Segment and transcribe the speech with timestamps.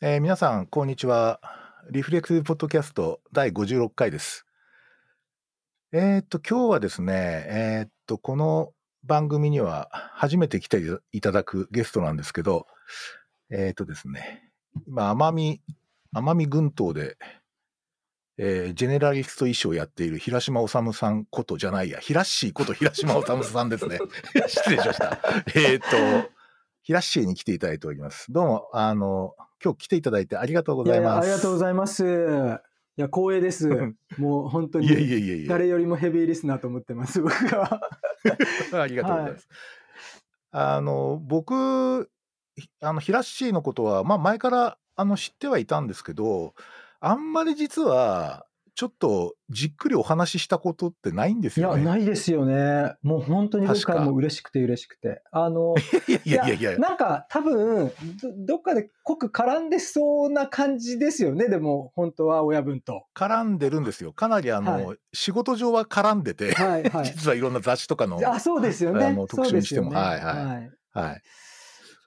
[0.00, 1.40] えー皆さん、こんにちは。
[1.90, 4.44] リフレクティブポッドキャスト第56回です。
[5.92, 7.12] えーっと、今日はですね、
[7.48, 8.72] えーっと、この
[9.04, 12.66] 番組には初めて来ていただくゲストなんですけど、
[13.50, 14.50] えーっとですね、
[14.88, 15.62] 今、奄美、
[16.14, 17.16] 奄美群島で、
[18.36, 24.00] えージェネラリスト衣装をやっている平島治さんことじゃないや、ひらっしーこと平島治さんですね。
[24.48, 25.20] 失礼しました。
[25.54, 26.33] えーっと、
[26.84, 28.30] ひらっしーに来ていただいております。
[28.30, 31.24] どうも、あの、今日来ていただいてありがとうごいやいや、ざいます。
[31.24, 32.04] ありがとうございます。
[32.04, 33.70] いや、光栄です。
[34.18, 35.48] もう本当いやいにやいやいや。
[35.48, 37.80] 誰よりもヘビーリスナーと思ってます、僕は。
[38.82, 39.48] ありがとうございます。
[40.50, 42.10] あの、僕、
[42.54, 46.52] ひあの、ひらっしーのことは、まあ、前から、あの、知ってはいたんですけど、
[47.00, 48.44] あんまり実は、
[48.74, 51.84] ちょっと、じっくりお話ししたことってないんですいや、よね。
[51.84, 52.94] ないですよね。
[53.02, 55.22] もう本当に僕はもう嬉しくて嬉しくて。
[55.30, 55.74] あの、
[56.26, 56.78] いやいやいやいや。
[56.78, 63.06] なんか多分ど、どっかで濃く絡んでそうな感じですよね、でも、本当は親分と。
[63.14, 64.12] 絡んでるんですよ。
[64.12, 67.04] かなり、あの、は仕事上は絡んでて、はいはい。
[67.14, 69.28] 実はいろんな雑誌とかの、あ、そうですよねあの。
[69.28, 71.22] 特集にしてもねはいはいはい。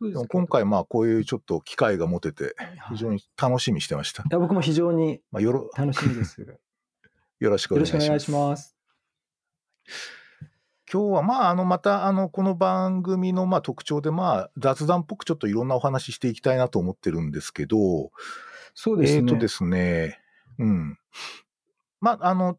[0.02, 2.56] でも今回、まあ、こういうちょっと機会が持てて、
[2.90, 4.24] 非常に楽しみにしてました。
[4.30, 6.42] や僕も非常にまあ、よろ、楽しみです。
[6.42, 6.48] よ
[7.40, 8.66] よろしくお願ろしくお願いいします。
[8.66, 8.78] します。
[10.92, 18.12] 今日はまああのまたあのこの番組のまあ特徴でまあ雑談っぽくちょっといろんなお話ししていきたいなと思ってるんですけど、
[18.74, 19.20] そうですね。
[19.20, 20.20] えーとですね、
[20.60, 20.98] うん。
[22.00, 22.58] まああの、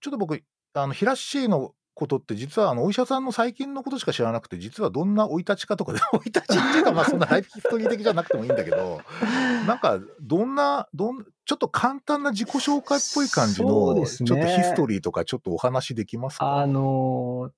[0.00, 9.02] ちょっと僕、あの、ひらっしーのことって実はあのお医者さんの最近のことしか知らなくて、実はどんな生い立ちかとかで、 生い立ちっていうかまあそんなライフヒストリー的じゃなくてもいいんだけど、
[9.68, 14.06] なんかどんな、どん、ちょっと簡単な自己紹介っぽい感じその、ね。
[14.06, 16.56] ちょっとヒストリーとかちょっとお話できますか？
[16.56, 17.52] あのー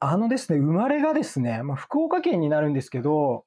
[0.00, 3.44] あのですね、生まれがですね、まあ、福岡県になるんですけど、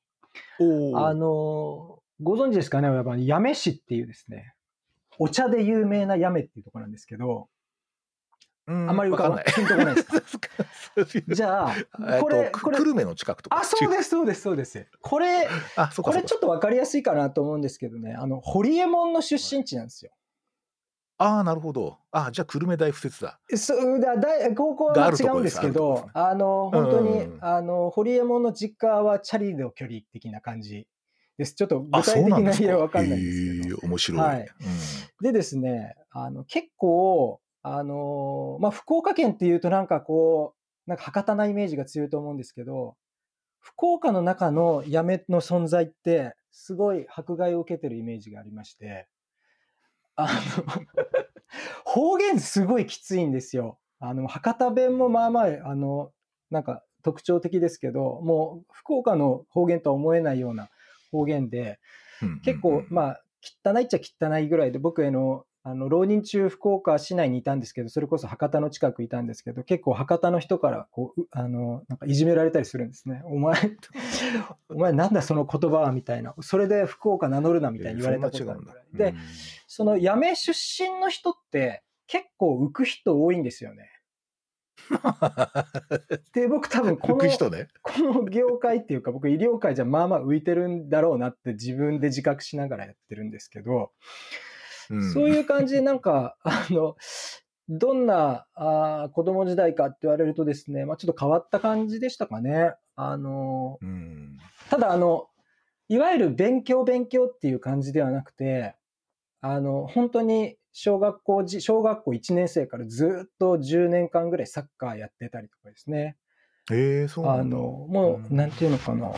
[0.60, 4.56] あのーご存知ですかね、親分八女市っていうですね、
[5.20, 7.57] お茶で有名な八女っていうところなんですけど、うん
[8.68, 9.46] あんまり浮かばない。
[9.56, 10.08] ピンとこないです
[10.38, 10.50] か？
[11.36, 11.76] じゃあ、
[12.22, 13.58] これ、と、これく、久留米の近くとか。
[13.60, 14.88] あ、そうです、そうです、そうです。
[15.02, 15.48] これ、
[16.04, 20.12] これちょっとわかりやすいかなと思うんですけどね、あの、ホリエモンの出身地なんですよ。
[21.20, 21.98] ああ、なるほど。
[22.12, 23.40] あじゃあ、久留米大不説だ。
[23.56, 30.88] そうだ大高校は違うんでですすけどあるとこですね、あの、本当に、うんあの、ホリエモンの実家はチャリの距離的な感じ
[31.38, 31.56] です。
[31.56, 32.74] ちょっと具あ、体的な家なんですか。
[32.74, 33.88] はわかんないんですけど。
[33.88, 34.22] 面白い。
[34.22, 34.48] はいうん
[35.24, 40.54] でですね、あの、結構、あの、まあ、福岡県っていうとなんかこ
[40.86, 42.96] う、なんか博多なイメージが強いと思うんですけど、
[43.60, 49.08] 福岡の中の八女の存在って、すごい迫害を受けてるイメージがありまして、
[50.16, 50.30] あの、
[51.84, 53.78] 方言すごいきついんですよ。
[54.00, 56.12] あの、博多弁もまあまあ、あの、
[56.50, 60.70] なんか特徴的ですけど、もう福岡の方言とは思えないような
[61.12, 61.80] 方言で、
[62.22, 63.24] うん結構、あ、まあ、
[63.66, 73.22] 汚いっちゃ汚いぐらいで、僕への、あの、浪人中、福岡市内にいたんですけど、それこそ博多の近くいたんですけど、結構博多の人から、こう、うあの、なんかいじめられたりするんですね。
[73.26, 73.56] お前、
[74.70, 76.34] お前なんだその言葉はみたいな。
[76.40, 79.14] それで福岡名乗るなみたいに言われたことがあるぐらい。
[79.14, 79.18] で、
[79.68, 83.90] その八女出身の人って結構浮く人多いんですよね。
[86.34, 87.68] で、僕多分この浮く、人ね。
[87.82, 93.92] この業界っていうか僕医療界じゃまあまあ浮いてるんだろうなって自分で自覚しながらやってるんですけど、
[94.90, 96.96] うんそういう感じでなんか、あの、
[97.70, 102.74] どんなあー子供時代かって言われるとですね、まあちょっと変わった感じでしたかね。
[102.96, 104.38] あの、うん。
[104.70, 105.28] ただあの、
[105.90, 108.76] いわゆる勉強勉強っていう感じではなくて、
[109.42, 116.18] あの、本当に小学校じ、小学校1年生からずっと10年間ぐらいサッカーやってたりとかですね。
[116.72, 117.58] ええそうなんだ。
[117.58, 119.12] あの、もう、なんていうのかな。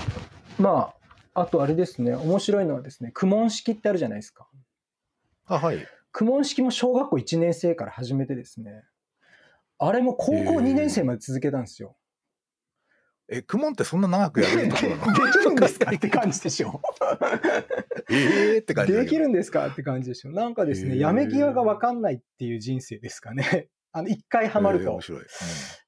[0.60, 0.94] ま
[1.34, 4.48] あ、あとあれですね、面白いのはですね、苦問式ってあるじゃないですか。
[5.50, 5.86] あ、はい。
[6.12, 8.84] 苦問式も小学校1年生から始めてですね、
[9.78, 11.96] あれも高校へー2年生まで続けたんですよ。
[13.32, 15.14] え、クモンってそんな長くやれるとこでろなの？
[15.32, 16.82] きるんですかって感じでしょ。
[18.12, 18.94] ええって感じ。
[18.94, 20.32] できるんですかって感じでしょ。
[20.32, 23.70] なんかですね、へーやめ際がわかんないっていう人生ですかね。
[23.92, 25.02] あの、一回ハマるとええ面。
[25.02, 25.22] 白い。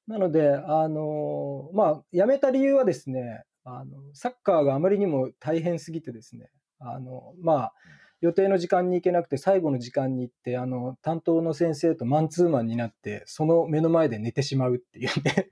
[0.06, 7.74] なので、あのまあ、辞めた理由はですね、あの、サッカーがあまりにも大変すぎてですね、あの、まあ、
[8.22, 15.50] 予定の時間に行けなくて、最後の時間に行って、あの、担当の先生とマンツーマンになって、その目の前で寝てしまうっていうね、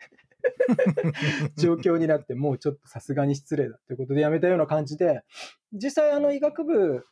[1.59, 5.23] 状況になって、もうちょっとさすがに失礼だということで辞めたような感じで、
[5.73, 7.05] 実際、あの、医学部、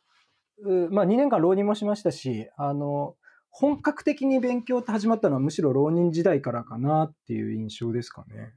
[0.61, 3.17] うまあ、2年間浪人もしましたし、あの、
[3.49, 8.53] 本格的に勉強って始まったのはむしろ浪人時代からかなっていう印象ですかね。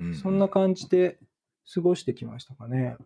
[0.00, 1.18] うんそんな感じで
[1.72, 2.96] 過ごしてきましたかね。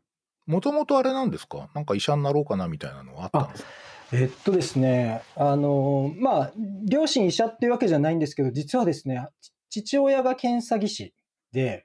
[0.47, 1.71] もともとあれなんですか？
[1.75, 3.69] なんか医者になろうかなみたいなのはあったんですか？
[4.13, 6.53] えっとですね、あの、まあ、
[6.87, 9.27] 両親医者っていうわけじゃないんですけど、実はですね、
[9.71, 11.15] ち父親が検査技師
[11.51, 11.85] で、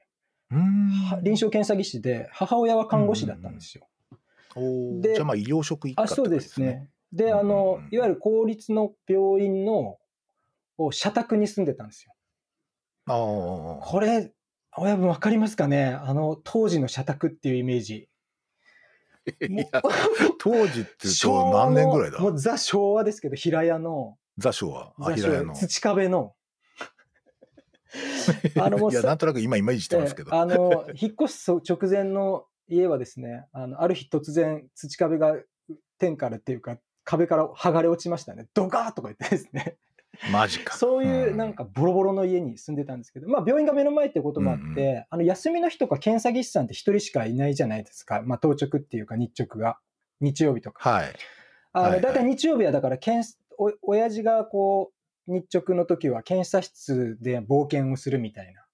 [0.51, 3.87] 臨床検査技師で、母親は看護師だったんですよ。
[5.01, 6.61] でじゃあまあ医療職一家あ、ってことそうです。
[6.61, 6.89] ね。
[7.13, 9.97] で、あの、いわゆる公立の病院の、
[10.77, 12.13] を社宅に住んでたんですよ。
[13.07, 13.85] ああ。
[13.85, 14.33] これ、
[14.77, 15.85] 親分わかりますかね？
[15.85, 18.09] あの、当時の社宅っていうイメージ。
[20.39, 22.19] 当時っていう何年ぐらいだ？
[22.19, 24.93] もうザ昭和ですけど、平屋の、ザ昭和。
[24.99, 25.55] あ、平屋の。
[25.55, 26.33] 土壁の。
[28.61, 30.31] あのもういや、さなんとなく今イメージしてますけど。
[30.31, 35.35] ええあの、 引っ越す直前の家はですね、あの、ある日突然土壁が
[35.97, 38.47] 天からっていうか、壁から剥がれ落ちましたね。
[38.53, 39.77] ドカーとか言ってですね。
[40.31, 40.75] マジか。
[40.75, 48.21] そういうなんかボロボロの家に住んでたんですけど、まあ病院が目の前ってこともあって、うんうあの休みの日とか検査技師さんって一人しかいないじゃないですか。
[48.23, 49.77] まあ当直っていうか日直が。
[50.21, 50.89] 日曜日とか。
[50.89, 51.13] はい。
[51.73, 54.91] あの、はいはいだいたい日曜日はだから検査、お、親父がこ
[55.27, 58.65] う、日直の時は検査室で冒険をするみたいな。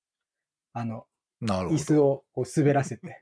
[0.74, 1.06] あの、
[1.42, 1.76] なるほど。
[1.76, 3.20] 椅子をこう滑らせて、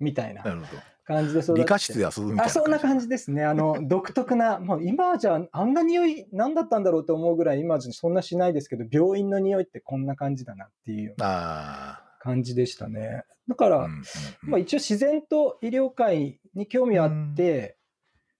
[0.00, 0.76] みたいななるほ
[1.06, 1.56] 感じで育ってど。
[1.58, 2.44] 理科室で遊ぶみたいな。
[2.44, 3.44] あ、そんな感じですね。
[3.44, 13.24] あの、 独特な、もう今じゃあんな匂い何だったんだろうと思うぐらい今じゃそんなしないですけど、病院の匂いってこんな感じだなっていうあ感じでしたね。
[13.48, 13.84] だから、あ。
[13.84, 17.76] うんうんうんまあ一応自然と医療界に興味はあって、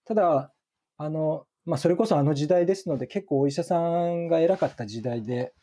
[0.05, 0.53] ただ、
[0.97, 5.53] あの、まあそれこそあの時代ですので結構お医者さんが偉かった時代で、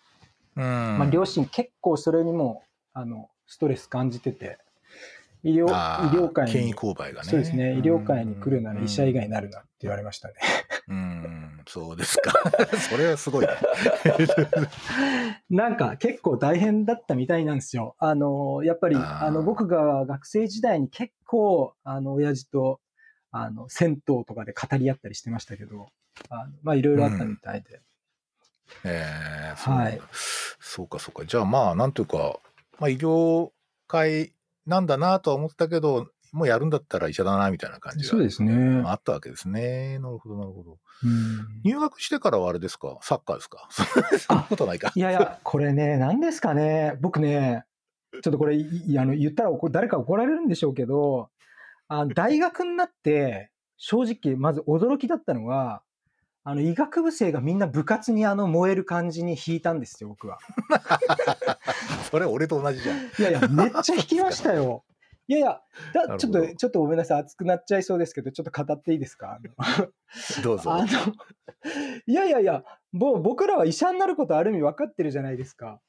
[0.57, 2.63] うんまあ両親結構それにも、
[2.93, 4.59] あの、ストレス感じてて、
[5.45, 7.29] 医療、医療界権威に、勾配がね。
[7.29, 9.29] そうですね、医療界に来るなら医者以外に。
[9.29, 10.35] になるなって言われましたね。
[10.89, 12.33] うんうん、そうですか。
[12.91, 13.53] それはすごいね。
[15.51, 17.95] なんか結構大変だったみたいなんですよ。
[17.99, 22.81] あの、やっぱり、あの、僕が学生時代に結構、あの、親父と、
[23.31, 25.89] あの、銭湯とかで語り合ったりしてましたけど、
[26.31, 27.81] あのまあ、いろいろあったみたいで。
[28.85, 30.01] えー、そうはい
[30.59, 31.27] そうかそうか。
[31.27, 32.41] じゃあまあ、なんというか、
[32.79, 33.51] まあ、医療
[33.87, 34.33] 界
[34.67, 40.01] なんだなとは思ったけど、もうやるんだったら医者だなみたいな感じがすねあったわけですね。
[40.01, 40.79] なるほど、なるほど。
[41.05, 42.99] うん入学してからはあれですか？
[43.03, 43.69] サッカーですか？
[44.19, 44.91] そんなことないか。
[44.95, 47.65] いやいや、これね、何ですかね、僕ね、
[48.23, 51.31] ちょっとこれ、あの言ったら怒誰か怒られるんでしょうけど、
[51.87, 55.83] あの大学になって、正直、まず驚きだったのは、
[56.47, 60.39] あの医学部生がみんな部活にあの燃える感じに引いたんですよ、僕は。
[62.11, 62.99] それ俺と同じじゃん。
[62.99, 64.85] いやいや、めっちゃ引きましたよ。
[65.27, 65.61] いやいや、
[65.95, 69.41] だちょっと、ちょっとごめんなさい、熱くなっちゃいそうですけど、ちょっと語っていいですか？
[70.45, 70.71] どうぞ。
[70.75, 70.87] あの、
[72.07, 72.63] いやいやいや、
[72.93, 75.81] もう僕らは医者になることある意味分かってるじゃないですか。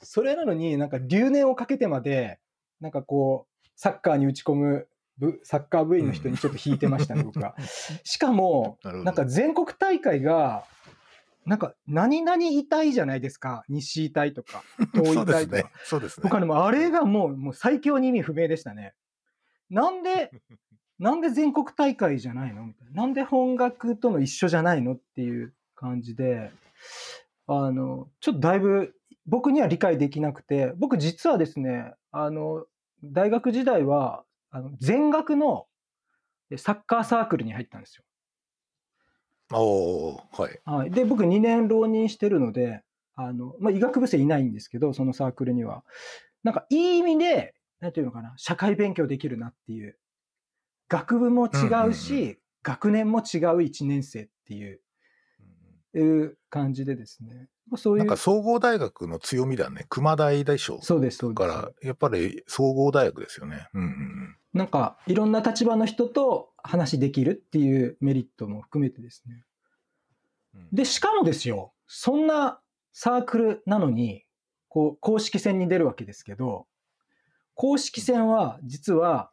[0.00, 2.38] それなのになんか留年をかけてまで、
[2.80, 4.88] なんかこう、サッカーに打ち込む部、
[5.42, 7.54] サッカー部員の人にちょっと引いてましたね、僕は。
[8.04, 10.64] しかも、なんか全国大会が、
[11.44, 13.64] なんか何々医大じゃないですか。
[13.68, 14.62] 西医大とか、
[14.92, 15.70] 東 そうですね医大とか。。
[15.84, 16.34] そうですね僕。
[16.34, 18.94] はでもあれがもうもう最強に意味不明でしたね。
[19.70, 20.30] なんで、
[20.98, 22.66] なんで全国大会じゃないの？
[22.66, 23.02] みたいな。
[23.02, 26.50] なんで本学との一緒じゃないのっていう感じで、
[27.46, 28.94] あの、ちょっとだいぶ
[29.26, 32.66] 僕には理解できなくて、僕実はですね、あの、
[33.04, 35.66] 大学時代は、あの全学の
[36.56, 38.04] サッカーサークルに入ったんですよ。
[39.52, 40.60] おーはい。
[40.64, 42.82] はい、で僕2年浪人してるので
[43.14, 45.84] あの、まあ、医学部生いないんですけどそのサークルには。
[46.44, 49.98] なんかいい意味でなんていうのかな社会勉強できるなっていう。
[50.88, 53.22] 学部も違うし、うんうん学年も違う
[53.62, 54.80] 1年生っていう。
[55.94, 59.86] いう感じでですねまあそういうなんか総合大学の強みだね。
[59.88, 60.80] 熊大でしょ。
[60.82, 63.68] そうですそうですだから、やっぱり総合大学ですよね。
[63.74, 69.44] うんうんなんかいろんな立場の人と話できるっていうメリットも含めてですね
[70.54, 70.68] うん。
[70.72, 72.60] で、しかもですよ、そんな
[72.92, 74.24] サークルなのに、
[74.68, 76.66] こう、公式戦に出るわけですけど、
[77.54, 79.30] 公式戦は実は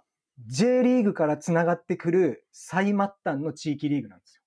[0.48, 4.42] J リーグからつながってくる最末端の地域リーグなんです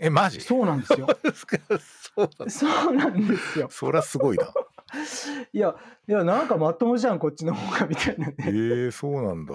[0.00, 0.38] え、マジ？
[0.38, 0.42] よ。
[0.46, 1.06] そうなんですよ。
[1.08, 3.68] そうなんだそうなんですよ。
[3.70, 4.46] そりゃすごいな。
[5.52, 5.74] いや、
[6.08, 8.86] いや、なんかまともじゃん、こっちの方が、みたいなえね。
[8.86, 9.54] えそうなんだ。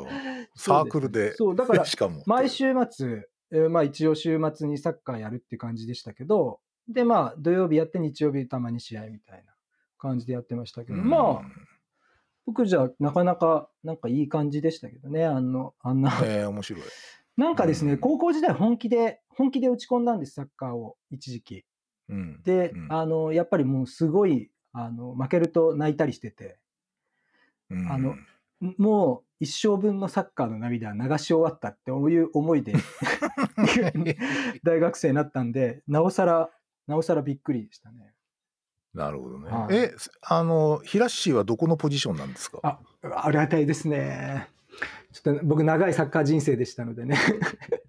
[0.55, 1.33] サークルで。
[1.35, 2.23] そう、だから、 しかも。
[2.25, 9.53] 毎週末、えーまあ一応週末にサッカーやるって感じでしたけど、で、まあ土曜日やって日曜日たまに試合みたいな
[9.97, 11.41] 感じでやってましたけど、うんまあ、
[12.45, 16.11] 僕じゃなかなかなんかいい感じでしたけどね、あの、あんな。
[16.23, 16.81] ええ面白い。
[17.37, 21.65] なんかですね、うん高校時代本気で、本気で打ち込んだんです、サッカーを、一時期。
[22.09, 22.41] うん。
[22.43, 26.59] で、うんあの、やっぱりもうすごい、あの、負けると泣いたりしてて、
[27.69, 28.15] うんあの
[28.77, 32.73] もう一生分のサッカーの涙は流し終わったっていう思いで
[34.63, 36.51] 大学生になったんで、なおさら、
[36.85, 38.13] なおさらびっくりでしたね。
[38.93, 39.49] なるほどね。
[39.49, 42.59] はいえ、あの、平氏はどこのポジションなんですか？
[42.61, 42.79] あ、
[43.25, 44.47] ありがたいですね。
[45.11, 47.17] ちょっと僕長いサッカー人生でしたのでね。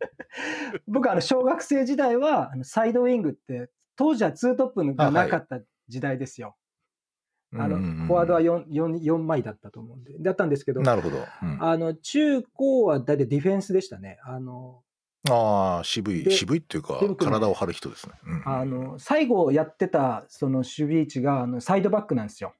[0.86, 6.56] 僕あの小学生時代はあのサイドウィングって当時はツートップがなかった時代ですよ。
[7.54, 10.14] あの、フォワードは 4, 4, 4枚だったと思うんで。
[10.18, 11.18] だったんですけど、なるほど。
[11.18, 14.18] うんあの中高は大体ディフェンスでしたね。
[14.24, 14.82] あの、
[15.30, 18.14] ああ、渋い、で渋いっていうか体を張る人ですね。
[18.24, 22.54] うんあの最後やってたその守備位置があのサイドバックなんですよ。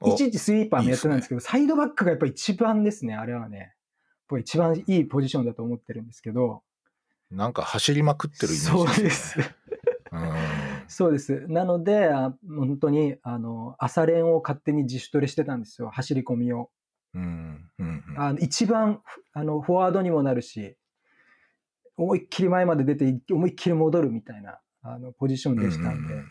[0.00, 3.74] おいちいちスイーパーもやってたんですけど、サイドバックがやっぱり一番ですね、あれはね。
[4.28, 6.62] 僕一番いいポジションだと思ってるんですけど。
[7.30, 9.54] なんか走りまくってるイメそうージでですすね。
[10.12, 10.32] うん
[10.88, 11.44] そうです。
[11.48, 16.70] なので、あ本当に、あの、朝練を勝手に自主トレしてたんですよ、走り込みを。
[17.14, 19.02] うんうんうんあの一番、
[19.32, 20.76] あの、フォワードにもなるし、
[21.96, 26.14] 思いっきり前まで出て、思いっきり戻るみたいな、あの、ポジションでしたんで。
[26.14, 26.24] ううう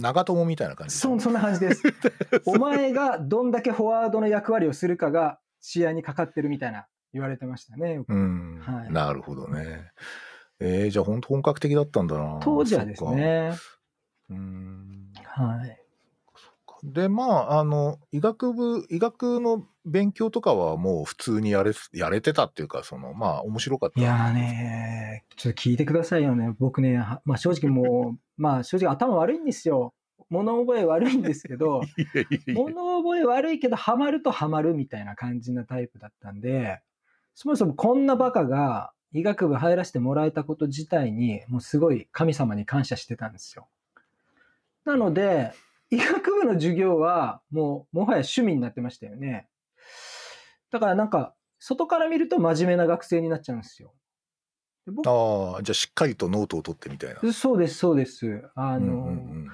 [0.00, 1.82] 長友みたいな感じそそんな感じです。
[2.46, 8.02] お前がどんだけフォワードの役割をするかが試合にかかってるみたいな言われてましたね。
[8.08, 9.90] うん、はいなるほどね。
[10.58, 12.40] えー、じゃあ本当本格的だったんだな。
[12.42, 13.52] 当時はですね。
[14.30, 15.79] うんはい。
[16.82, 26.54] でまああの医学部医学の勉強とかはもう普通にやれやれてたっていうかそのまあ面白かったいやーねちょっと聞いてくださいよね。
[26.58, 29.94] 僕ね、はまあ正直もう、 まあ正直頭悪いんですよ。
[30.28, 36.82] 物覚え悪いんですけど、 いやいやいや物覚え悪いけどハマるとハマるみたいな感じなタイプだったんで、
[37.34, 43.66] そもそもこんなバカが医学部入らせてもらえたこと自体に、もうすごい神様に感謝してたんですよ。
[44.84, 45.52] なので、
[45.90, 49.48] 医学部の授業はもうもはや趣味になってましたよね。
[50.70, 53.92] だからなんか、外から見ると真面目な学生になっちゃうんですよ。
[55.06, 57.32] ああじゃあしっかりとノートを取ってみたいな。
[57.32, 58.48] そうです、そうです。
[58.54, 59.48] あの、うんうん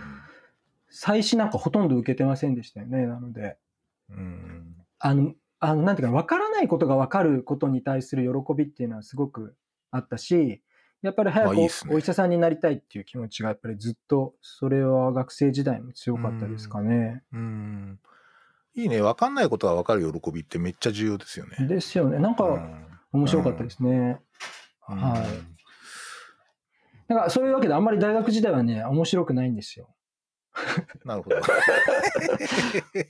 [0.88, 3.06] 祭祀なんかほとんど受けてませんでしたよね。
[3.06, 3.58] なので、
[4.08, 9.56] うんうんあの、あの、なんていうかな、わからないことがわかることに対する喜びっていうのはすごく
[9.90, 10.62] あったし、
[11.06, 11.58] やっぱり早く
[11.90, 17.22] お,、医者さんになりたいっていう気持ちがやっぱりずっと、それは学生時代も強かったですかね。
[17.32, 17.98] うん
[18.74, 21.66] いいね分かんないことが分かる喜びってめっちゃ重要ですよね。
[21.66, 22.18] ですよね。
[22.18, 24.20] なんかうん面白かったですね。
[24.88, 25.56] うんはい
[27.08, 29.94] だからそういうわけであんまり大学時代はね、面白くないんですよ。
[31.04, 31.36] なるほど。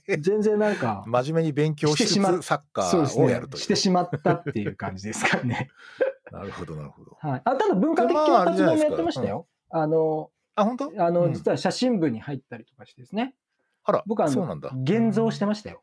[0.18, 3.56] 全然なんか、真面目に勉強してしまっつサッカーをやると。
[3.56, 5.70] してしまったっていう感じですかね。
[6.32, 7.16] なるほどなるほど。
[7.20, 9.46] はい、あただ文化的まああれ活じゃないですか動もやってましたよ。
[9.70, 10.92] あの、あ本当？
[10.98, 13.34] あの、うん実は写真部に入ったりとかしてですね。
[13.84, 14.70] あら僕はあのそうなんだ。
[14.82, 15.82] 現像してましたよ。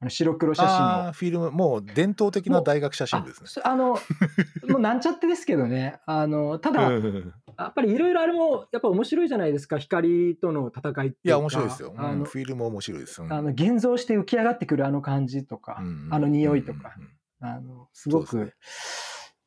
[0.00, 1.12] あの白黒写真を。
[1.12, 3.46] フィルムもう伝統的な大学写真部ですね。
[3.46, 3.98] あそあの、
[4.68, 6.00] もうなんちゃってですけどね。
[6.06, 9.78] あの、ただ、うんやっぱりいろいろあれも、やっぱ面白いじゃないですか。
[9.78, 11.18] 光との戦いっていうか。
[11.24, 11.92] いや面白いですよ。
[11.96, 13.20] うんあの、フィルム面白いです。
[13.20, 16.94] うんあの現像して浮き上がってくるあの感じとか、うんあの匂いとか、
[17.40, 18.52] あの、すごく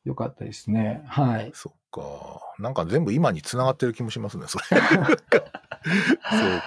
[0.04, 1.02] 良かったですね。
[1.06, 1.50] はい。
[1.54, 2.40] そっか。
[2.58, 4.64] なんか全部今に繋がってる気もしますね、それ。
[4.70, 4.80] そう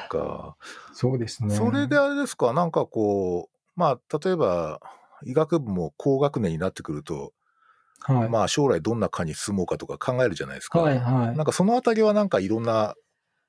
[0.10, 0.56] か。
[0.94, 1.56] そうですね。
[1.56, 4.80] それであれですか、なんかこう、まあ、例えば、
[5.26, 7.34] 医学部も高学年になってくると、
[8.02, 8.30] はい。
[8.30, 10.80] まあ、将来どんな科に進もうかとか考えるじゃないですか。
[10.80, 12.94] はいはいなんかそのあたりはなんかいろんな、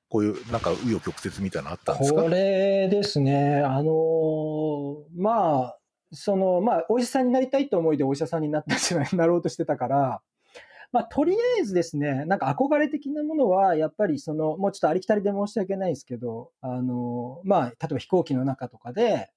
[0.09, 2.23] こういう、なんか紆余曲折みたいなのあったんですか？
[2.23, 5.77] これですね、あのーまあ、
[6.11, 10.21] その、まあ、お医者さんになりたいと思いでお医者さんになったじゃない、なろうとしてたから、
[10.93, 19.29] まあ、とりあえずですね、なんか憧れ的なものは、やっぱりその、もうちょっとありきたりで申し訳ないですけど、あのーまあ、例えば飛行機の中とかで、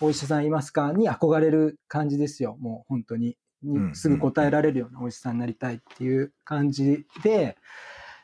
[0.00, 3.26] お医者さんいますかに憧れる感じですよ、もう本当に。
[3.28, 7.56] うんにすぐ答えられるようなお医者さんになりたいっていう感じで、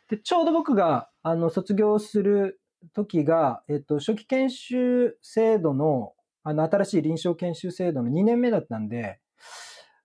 [0.09, 2.61] で、ちょうど僕が、あの、卒業する
[2.93, 6.13] 時が、えっと、初期研修制度の、
[6.43, 9.21] あの、新しい臨床研修制度の2年目だったんで、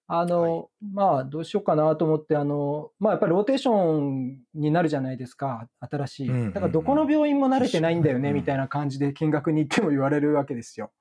[0.08, 6.28] あの、まあ、どうしようかなと思って、あの、まあ、やっぱりローテーションになるじゃないですか、新しい。
[6.28, 10.92] だから、どこの病院も慣れてないんだよね、うんみたいな感じで見学に行っても言われるわけですよ。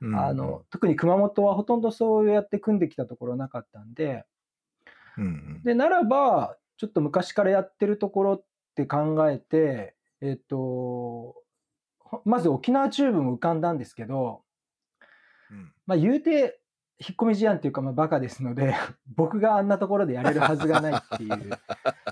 [0.00, 4.24] うんあの、特に熊本はほとんどそうやって組んできたところなかったんで、
[5.64, 11.34] で、ならば、ちょっと昔からやってるところって考えて、えっと、
[11.98, 14.49] ほまず沖縄中部も浮かんだんですけど、うん
[15.90, 16.60] まあ言うて、
[17.00, 18.76] 引っ込み思案っていうか、まあバカですので、
[19.16, 21.50] 僕があんなところでやれるはずがないっていう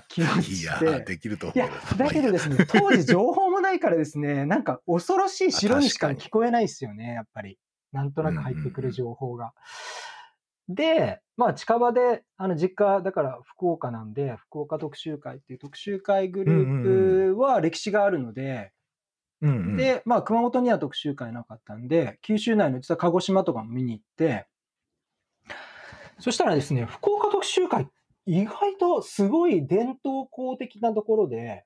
[0.09, 0.87] 気持いやちで。
[0.87, 7.57] ー、できると思ういや、だけどですね、 当時情報もないからですね、なんか恐ろしい城にしか聞こえないですよね、やっぱり。
[7.93, 9.53] なんとなく入ってくる情報が。
[10.67, 18.73] で、まあ、近場で、あの、実家、だから福岡なんで、福岡特集会っていう特集会グループは歴史があるので、
[19.41, 24.47] うんうん、で、まあ、熊本には特集会なかったんで、九州内の実は鹿児島とかも見に行って、
[26.19, 27.87] そしたらですね、福岡特集会、
[28.25, 31.63] 意外とすごい伝統校的なところで、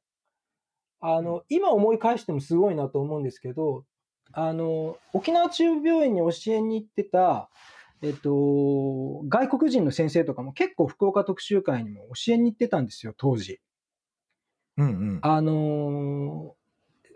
[1.01, 3.83] あの、今思い返してもすごいなと思うんですけど、
[4.31, 7.49] あの、沖縄中部病院に教えに行ってた、
[8.01, 13.59] えっと、外国人の先生とかも結構福岡特集会にも教えに行ってたんですよ、当時。
[14.77, 15.19] うんうん。
[15.23, 16.62] あのー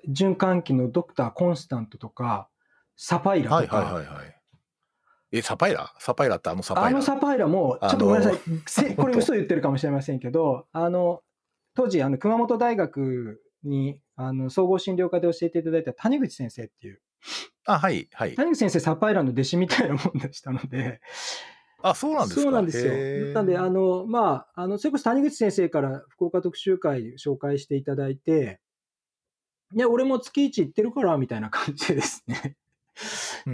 [0.08, 2.50] 循環器のドクター・コンスタントとか、
[2.96, 4.36] サパイラはいとか、はいはいはい。
[5.32, 5.94] え、サパイラ？
[6.00, 6.90] サパイラってあのサパイラ？
[6.90, 11.22] あのサパイラも、ちょっとごめんなさい、せこれ嘘言ってるかもしれませんけど、あの、
[11.76, 17.02] 当時、あの、熊本大学に、あの、総合診療科で教えていただいた谷口先生っていう、
[17.66, 18.36] あ、はいはい。
[18.36, 21.02] 谷口先生サパイラの弟子みたいなもんでしたので、
[21.84, 22.42] あ、そうなんですか？
[22.42, 22.94] そうなんですよ。
[23.34, 28.62] なんで、あの、まあ、あの、それこそ谷口先生から福岡特集会紹介していただいて、
[29.74, 32.56] いや、俺も月一行ってるから、みたいな感じでですね。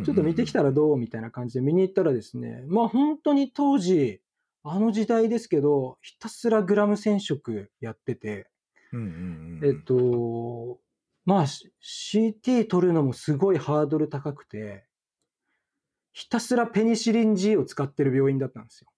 [0.06, 0.98] ちょっと見てきたらどう？
[0.98, 4.22] みたいな感じで見に行ったらですね、まあ本当に当時、
[4.64, 8.48] あの時代ですけど、ひたすらグラム染色やってて、
[8.94, 9.70] うんうんうん。
[9.70, 10.80] えっと、
[11.26, 14.86] まあ CT 取るのもすごいハードル高くて、
[16.14, 18.90] ひたすらペニシリン G を使ってる病院だったんですよ。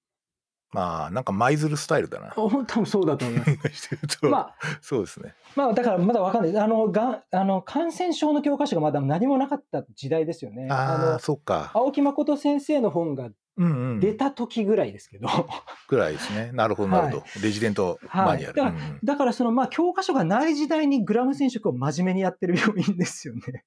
[0.75, 2.27] まあ、なんか舞鶴スタイルだな。
[2.35, 3.89] あ多分そうだと思います。
[4.29, 5.33] まあ、そうですね。
[5.55, 6.57] まあだからまだわかんない。
[6.57, 10.67] あの、がんあの感染症の教科書がまだ何もなかった時代ですよね。
[10.69, 11.71] ああ、の、そっか。
[11.73, 13.99] 青木誠先生の本がうんうん。
[14.01, 15.29] 出た時ぐらいですけど、
[15.87, 16.51] ぐらいですね。
[16.53, 17.23] なるほど、なるほど。
[17.41, 18.61] レジデントマニュアル。
[18.61, 23.63] はいうんうんだからそのまあ教科書がない時代にグラム染色を真面目にやってる病院ですよね。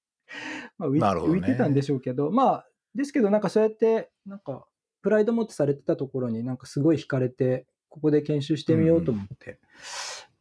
[0.76, 4.66] まあ浮ね浮いてたんでしょうけど、まあですけどなんかそうやってなんか
[5.08, 9.58] プライド持ってされてたところになんかすごい惹かれてここで研修してみようと思って、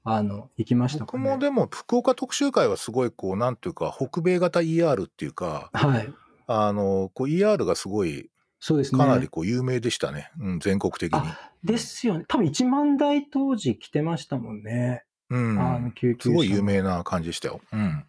[0.04, 1.24] あの行きましたかね。
[1.24, 6.14] 僕もでも、福岡特集会はすごい、こう、なんていうか、北米型 ER っていうか、はい、
[6.48, 9.00] あの、こう ER がすごい、そうですね。
[9.00, 10.32] かなりこう有名でしたね。
[10.38, 11.22] うん、全国的に。
[11.64, 12.26] ですよね。
[12.28, 15.06] 多分1万台当時来てましたもんね。
[15.30, 15.58] うん。
[15.58, 17.62] あの救急車すごい有名な感じでしたよ。
[17.72, 18.04] うん。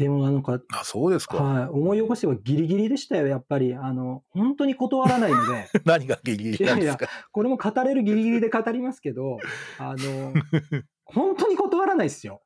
[0.00, 1.36] でもなんかあ、そうですか。
[1.36, 3.74] はい、思い起こせばギリギリでしたよ、やっぱり。
[3.74, 7.06] あの、本当に断らないので、 何がギリギリなんですか？
[7.30, 9.36] これも語れるギリギリで語りますけど、
[9.78, 10.32] あの、
[11.04, 12.40] 本当に断らないですよ。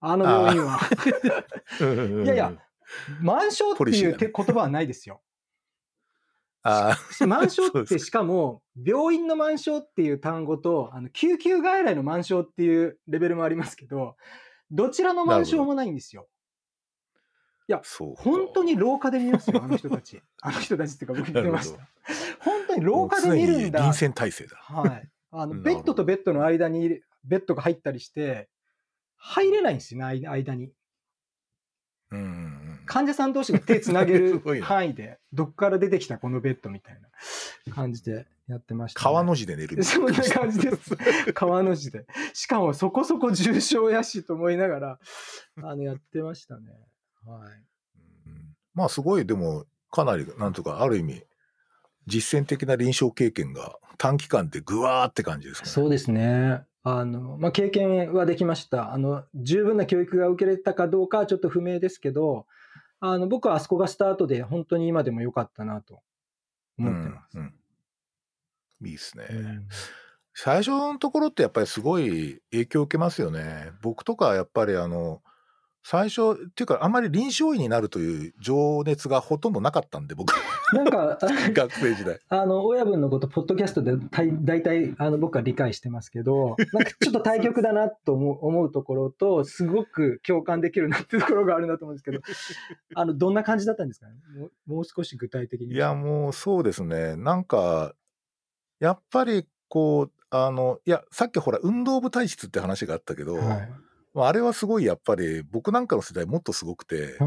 [0.00, 0.80] あの病院は。
[2.24, 2.52] いやいや、
[3.20, 5.22] 満床っていうて言葉はないですよ。
[6.64, 14.16] あ満床ってしかも、病院の満床っていう単語と、あの救急外来の満床っていうレベルもありますけど、
[14.74, 16.26] どちらの満床もないんですよ。
[17.74, 18.22] あ、そうか。
[18.22, 20.20] 本当に廊下で見ますよ、あの人たち。
[20.42, 21.88] あの人たちっていうか僕言ってましなた。
[22.40, 23.80] 本当に廊下で見るんだ。
[23.80, 24.56] 臨戦態勢だ。
[24.56, 25.08] はい。
[25.30, 28.48] あの、 ベッドとベッドの間に、ベッドが入ったりして、
[29.16, 30.72] 入れないんですよね、間間に。
[32.10, 32.82] うんうんうん。
[32.84, 39.04] 患者さん同士が手つなげ する範囲で、どっから出てきたこのベッドみたいな感じでやってました、ね。
[39.04, 40.96] 川の字で寝るそんな感じです。
[41.32, 42.06] 川の字で。
[42.34, 44.98] しかもそこそこ重症やしと思いながら、
[45.62, 46.72] あの、やってましたね。
[47.26, 47.48] はい。
[48.26, 51.22] うんまあすごい、でも、かなり、なんとか、ある意味、
[52.06, 55.68] 実践的な臨床経験が短期間でぐわーって感じですね。
[55.68, 56.62] そうですね。
[56.82, 58.92] あの、まあ、経験はできました。
[58.92, 62.46] あの、十分な教育が受けれたかどうかはちょっと不明ですけど、
[63.00, 66.00] あの、僕はあそこがスタートで本当に今でも良かったなと
[66.78, 67.38] 思ってます。
[67.38, 67.54] うんうん
[68.84, 69.26] いいですね。
[69.30, 69.68] うん
[70.34, 73.72] 最初のところってやっぱりすごい影響を受けますよね。
[73.82, 75.20] 僕とかはやっぱりあの、
[75.84, 80.32] 最初、っていうかあんまり臨床医になるという情熱がほとんどなかったんで、僕、
[80.72, 81.18] なんか、
[81.52, 82.20] 学生時代。
[82.28, 92.20] あの、親分のこと、ポッドキャストで大大体、あの、僕は理解してますけど、なんかちょっと対極だなと思う思うところと、すごく共感できるなっていうところがあるなと思うんですけど、
[92.94, 94.06] あの、どんな感じだったんですか？
[94.06, 95.72] ねもうもう少し具体的に。
[95.74, 97.16] いや、もうそうですね。
[97.16, 97.94] なんか、
[98.78, 103.70] やっぱりこう、あの、いや、さっきほら、運動部体質って話があったけど、はい。
[104.14, 107.24] まああれはすごいやっぱり僕なんかの世代もっとすごくて、あ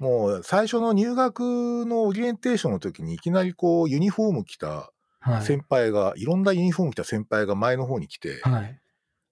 [0.00, 4.92] もう最初の入学のオリエンテーションの時にいきなりこうユニフォーム着た。
[5.40, 8.78] 先輩が、い、ろんなユニフォーム着た先輩が前の方に来て、はい。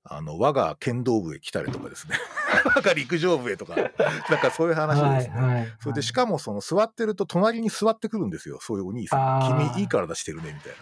[0.02, 2.16] あの、我が剣道部へ来たりとかですね。
[2.64, 3.76] 我が陸上部へとか、
[4.30, 5.18] なんかそういう話はい。
[5.18, 5.34] ですね。
[5.36, 5.74] はい。
[5.80, 9.72] それでしかもその座ってると隣に座ってくるんですよ、そういうお兄さん。
[9.74, 10.78] 君いい体してるね、みたいな。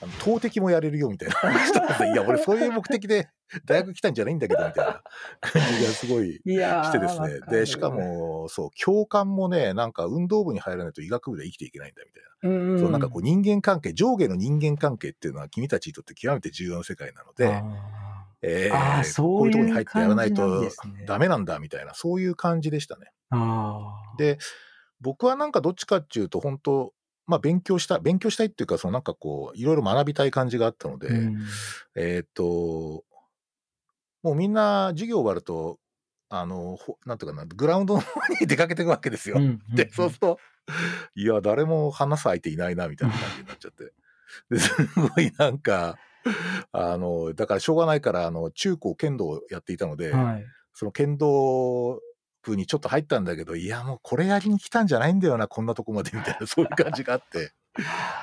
[0.00, 1.66] あの投擲もやれるよみたいな。
[1.66, 3.28] 人なんでいや、俺そういう目的で
[3.64, 5.02] 大学来たんじゃないんだけど、みたいな。
[5.40, 7.40] 感じがすごいしてですね。
[7.50, 12.28] で、しかも、そう、教官もね、なんか運動部に入らないと医学部で生きていけないんだみたいな。
[12.56, 12.80] うんうん。
[12.80, 20.70] そう、なんかこう人間関係、上下の人間関係っていうのは君たちにとって極めて重要な世界なので、あえあーそういうこういうところに入ってやらないと
[21.06, 23.10] ダメなんだみたいな、そういう感じでしたね。
[24.16, 24.38] で、
[25.00, 26.92] 僕はなんかどっちかっていうと、本当
[27.28, 31.38] まあ勉強した、勉強したいっていうか、そのなんかこう、いろいろ学びたい感じがあったので、うん
[31.94, 33.04] えーっと、
[34.22, 35.78] もうみんな授業終わると、
[36.30, 39.36] あの、ほなんていうかな、グラウンドの方に出かけていくわけですよ。
[39.36, 40.38] うんうんうんで、そうすると、
[41.14, 43.92] いや、誰も話す相手いないな、みたいな感じになっちゃって。
[44.50, 45.98] で、すごいなんか、
[46.72, 50.44] あの、だからしょうがないから、あの、中高剣道をやっていたので、はい。
[50.72, 52.00] その剣道
[52.42, 57.52] 部にちょっと入ったんだけど、いや、もうこれやりに来たんじゃないんだよな、こんなとこまで、みたいな、そういう感じがあって。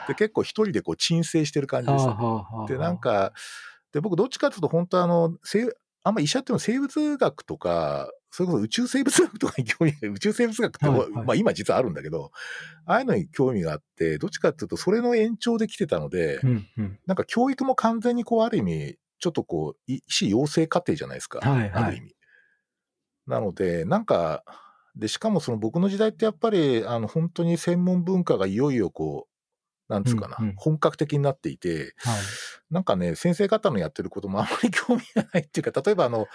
[0.08, 2.18] で、結構一人でこう鎮静してる感じでしたね。
[2.68, 3.34] で、なん、か、
[3.94, 5.72] で、僕どっちかというと、本当あの、生
[6.04, 12.32] あんま医者っていうのは生物学とか、それこそ宇宙生物学とかに興味が、宇宙生物学って、はいはいまあ今実はあるんだけど、
[12.86, 21.40] ああいうのに興味があって、どっちかっていうと、それの延長で来てたので、うんうんなんか教育も完全にこう、ある意味、ちょっとこう、い医師養成課程じゃないですか。
[21.40, 22.15] はいはいある意味。
[23.28, 24.44] なので、なんか、
[24.96, 32.20] で、しかもその僕の時代ってやっぱり、あの、本当に専門文化がいよいよこう、なんつうかな、うんうん本格的になっていて、はい。
[32.72, 36.28] なんかね、先生方のやってることもあんまり 興味がないっていうか、例えばあの、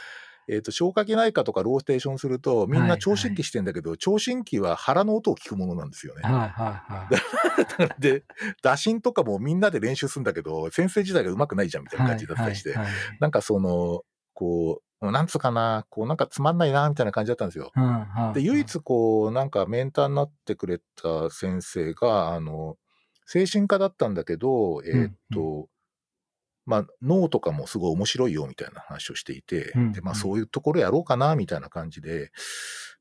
[0.49, 6.23] えっ、と、消化器内科とかローテーションすると、みんはいはない聴診器してんだけど、聴診器は腹の音を聞くものなんですよね。
[6.23, 7.09] はいはいは
[7.89, 7.95] い。
[8.01, 8.25] で、
[8.63, 14.03] 打診とかもみんなで練習するんだけど、先生自体が上手くないじゃんみたいな感じだったりして、はいはいはいなんかその、
[14.35, 17.73] こう、なんつうかな、こうなんかつまんないな、みたいな感じだったんですよ。
[17.75, 22.77] うんはいで、唯一こう、なんかメンターになってくれた先生が、あの、
[23.25, 25.69] 精神科だったんだけど、えーっと、
[26.67, 32.31] まあ、脳とかもすごい面白いよ、みたいな話をしていて、うんで、まあ、うんそういうところやろうかな、みたいな感じで、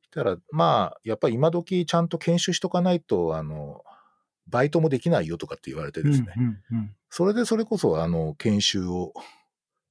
[0.10, 3.84] したら、まあ、やっぱり今時ちゃんと研修しとかないと、あの、
[4.48, 6.34] バイトもできないよとかって言われてですね。
[6.38, 9.14] うんうんうんそれでそれこそ、あの、研修を、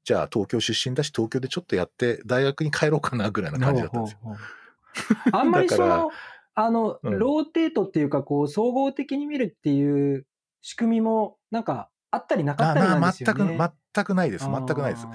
[0.08, 4.18] じゃあ東京出身だし、東京でちょっとやって、大学に帰ろうかな、ぐらいな感じだったんですよ。
[4.22, 6.10] ほうほうほうあんまりその、
[6.54, 10.24] あの、うんローテートっていうか、こう、総合的に見るっていう
[10.62, 13.44] 仕組みも、なんか、あったりなかあったりなんまあですよね。
[13.44, 14.46] 全く、全くないです。
[14.46, 15.06] 全くないです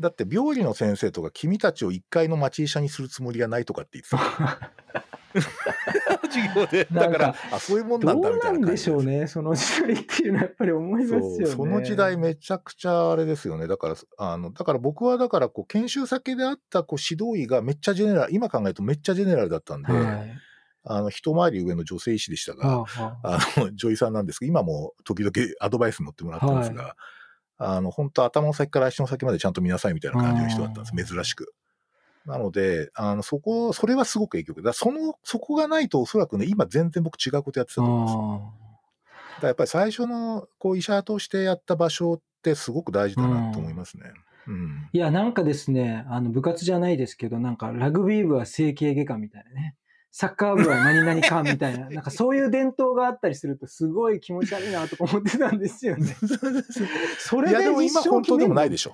[0.00, 4.70] だって病理の先生とか君たちを一介の町医者にするつもりがないとかって言ってた。
[6.28, 6.88] 授業で。
[6.90, 11.46] だから、あ、そういうもんなんだみたいな感じないんでしょうね、その時代っていうのはやっぱり思いますよね。
[11.46, 13.66] その時代めちゃくちゃあれですよね。
[13.66, 20.32] だから、あの、だから僕はだから、こう、研修先であった、こう、指導医がめっちゃジェネラル、今考えるとめっちゃジェネラルだったんで、はい。
[20.84, 26.96] あの、一回り上の女性医師でしたが、はあの、女医さんなんですけど、今も時々アドバイス乗ってもらってますが、
[27.58, 31.52] あの、本当頭の先から足の先までちゃんと見なさいみたいな感じの人だったんです、珍しく。
[32.26, 34.62] なので、あの、そこ、それはすごく影響。
[34.62, 38.52] だその、そこがないとおそらくね、今全然僕違うことやってたと思うんですよ。
[39.06, 44.12] だからやっぱり最初の、こう、医者としてやった場所ってすごく大事だなと思いますね。
[44.46, 44.88] うん。
[44.92, 49.76] いや、なんかですね、あの部活じゃないですけど、なんかラグビー部は整形外科みたいなね。
[50.12, 56.16] サッカー部は何々かみたいな、 なんかそういう伝統があったりすると、すごい気持ち悪いなとか思ってたんですよね。
[57.18, 58.92] それいや、ででも今本当でもないでししょ。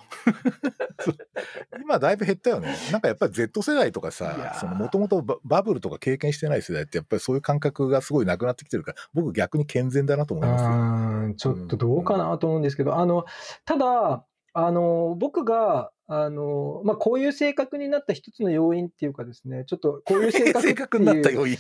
[1.81, 2.77] 今だいぶ減ったよね。
[2.93, 13.25] なんかやっぱり Z 世代とかさ、ーそのもともとババブルとか経験してない世代ってやっぱりそういう感覚がすごいなくなってきてるから、僕逆に健全だなと思いますちょっとどうかなと思うんですけど、あの、
[13.65, 21.57] ただ、あの、僕が、あの、まあ、こういう性格になった一つの要因っていうかですね、ちょっとこういう性格ってい正う 確になった要因。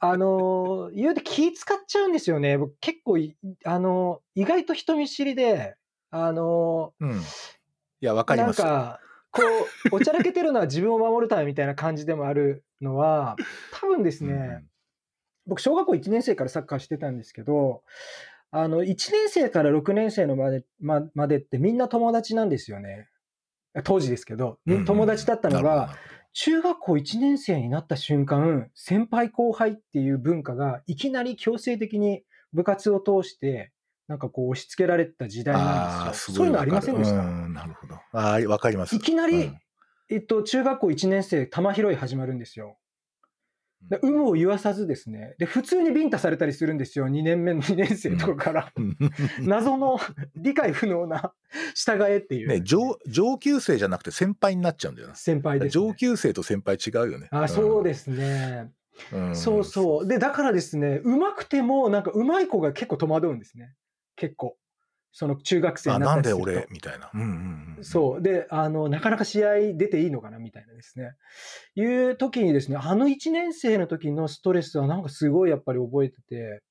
[0.00, 2.58] あの、言うて気使っちゃうんですよね。
[2.58, 5.76] 僕結構い、あの、意外と人見知りで、
[6.10, 7.12] あの、うん。
[7.12, 7.14] い
[8.00, 8.66] や、わかりなんますよ。
[8.66, 9.42] か、こ
[9.92, 13.36] う、おちゃらけてるのは自分を守るためみたいな感じでもあるのは、
[13.72, 14.68] 多分ですね、うん
[15.48, 17.82] 僕、小学校1年生からサッカーしてたんですけど、
[18.50, 23.08] あの、1年生から6年生のまで、ままでってみんな友達なんですよね。
[23.82, 25.94] 当時ですけど、うん友達だったのが、
[26.32, 33.72] 中学校1年生になった瞬間、先輩後輩っていう文化がいきなり強制的に部活を通して、
[34.06, 36.36] なんかこう押し付けられた時代あなんあ、ですよ。
[36.36, 37.94] そういうのありませんでした、うん、なるほど。
[38.12, 38.96] ああ、わかります。
[38.96, 39.58] いきなり、うん
[40.10, 42.78] えっと、中学校1年生、玉拾い始まるんですよ。
[43.82, 45.34] で有無を言わさずですね。
[45.38, 47.06] で、普通にビンタされたりするんですよ。
[47.06, 48.72] 2年目の2年生とかから。
[49.40, 49.98] 謎の
[50.36, 51.32] 理解不能な
[51.74, 52.48] 従えっていう。
[52.48, 55.14] ね、上上級生じゃなくて先輩になっちゃうんだよな。
[55.14, 55.86] 先輩です、ね。
[55.86, 57.28] 上級生と先輩違うよね。
[57.30, 58.70] あ、そうですね。
[59.12, 59.36] うん。
[59.36, 60.06] そうそう。
[60.06, 63.74] で、だからですね、うまくても、なんかうまい子が結構戸惑うんですね。
[64.16, 64.56] 結構。
[65.12, 66.66] その中学生あ、なんですになったりると。
[66.68, 66.74] 俺？
[66.74, 67.10] みたいな。
[67.12, 67.84] うんうんうん。
[67.84, 68.22] そう。
[68.22, 70.38] で、あの、なかなか試合出ていいのかな？
[70.38, 71.12] みたいなですね。
[71.74, 76.62] いう時にですね、あの1年生の時のストレスはなんかすごいやっぱり覚えてて、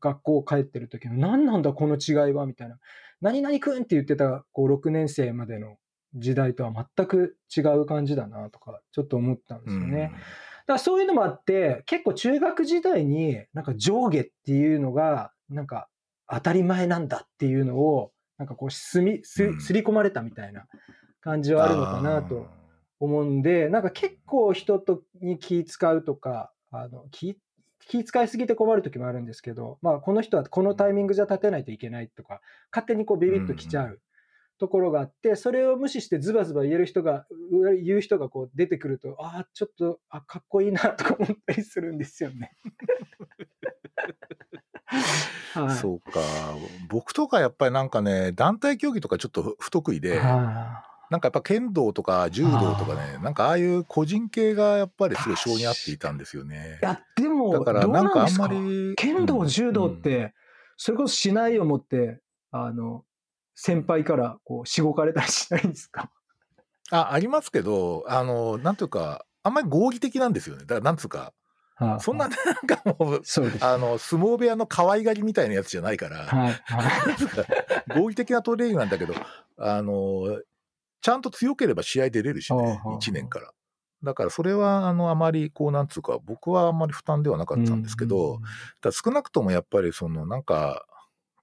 [0.00, 2.46] 学校帰ってる時の、何なんだこの違いは？
[2.46, 2.78] みたいな。
[3.20, 5.76] 何々くんって言ってた、こう、6年生までの
[6.14, 10.04] 時代とは全く違う感じだなとか、ちょっと思ったんですよね。
[10.04, 15.89] だからそういうのもあって、結構中学時代になんか上下っていうのが、なんか
[16.30, 20.66] 当たり前なんだっていうのを、なんかこうすみ、すうんすり込まれたみたいな
[21.20, 22.46] 感じはあるのかなと
[22.98, 27.36] 思うんで、なんか結構人とに気使うとか、あの気
[27.86, 32.40] 気使いすぎて困る時もあるんですけど、まあこの人はこのタイミングじゃ立てないといけないとか、
[32.72, 34.00] 勝手にこうビビッときちゃう
[34.60, 42.52] ところがあって、それを無視してズバズバ言える人が、う言う人がこう出てくると、ああ、ちょっと、あ、かっこいいなとか思ったりするんですよね。
[45.54, 45.76] はい。
[45.76, 46.20] そうか。
[46.88, 56.84] 僕とかやっぱりなんかね、団体競技とかちょっと不不得意で、はなんかやっぱ剣道とか柔道とかねなんかああいう個人系がやっぱりすごい性に合っていたんですよねい。
[56.84, 56.88] い。
[56.88, 58.26] や、でも、だからなんか？
[58.26, 58.94] あんまり。
[58.96, 60.34] 剣道、うん柔道っ、うんて、
[60.76, 62.20] それこそしないを持って、
[62.52, 63.04] あの、
[63.54, 66.10] 先輩からこう、しごかれたりしないんですか？
[66.92, 70.62] あ、ありますけど、あの、なんていうか、あんまり合議的なんですよね。
[70.62, 71.32] だからなんつうか、
[71.80, 73.64] はいそんなねなんかもう、そうです。
[73.64, 76.52] あの、相撲部屋の可愛がりみたいなやつじゃないから、はい。
[76.52, 76.82] は
[77.96, 79.14] い合議的なトレーニングなんだけど、
[79.58, 80.40] あの、
[81.00, 83.52] ちゃんと強ければ試合出れるしねはあはあはあ、1年から。
[84.02, 88.40] だからそれは、あの、あまり、こう、なんつうか、僕はあんまり負担ではなかったんですけど、うん
[88.80, 90.86] だ少なくともやっぱりそのなんか、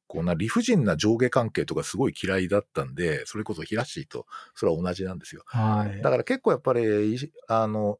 [0.08, 5.44] こうな理不尽な上下関係とかすごい嫌いだったんで、それこそヒラッシーとそれは同じなんですよ。
[5.46, 6.02] はい。
[6.02, 8.00] だから結構やっぱり、いあの、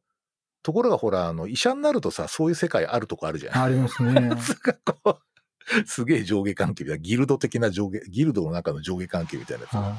[0.62, 3.62] ところがほら、あの、医者になるとさ、そういう世界あるとこあるじゃん。
[3.62, 4.12] ありますね。
[4.20, 9.96] なんかこう、すげえ上下関係みたいな、ギルド的な上下、ギルドの中の上下関係みたいなやつがは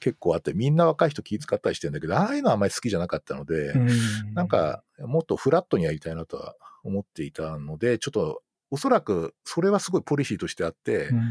[0.00, 3.74] 結構あって、みんな若い人気遣ったりしてんだけど、ああいうのはあんまり好きじゃなかったので、
[4.34, 11.22] なんか、もっとフラットにやりたいなとは思っていたので、ちょっと、おそらく、それはすごいポリシーとしてあって、うん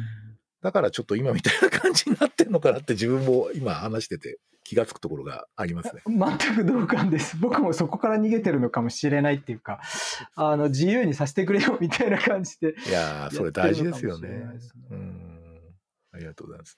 [0.65, 6.01] だからちょっと今みたいな感じになってんのかなって自分も今話してて気がつくところがありますね。
[6.09, 7.37] 全く同感です。
[7.39, 9.79] 僕もそこから逃げてるのかもしれないっていうか、
[10.35, 12.75] あの、自由にさせてくれよみたいな感じで。
[12.87, 14.45] いやー、それ大事ですよねね。
[14.89, 15.35] うん。
[16.13, 16.77] ありがとうございます。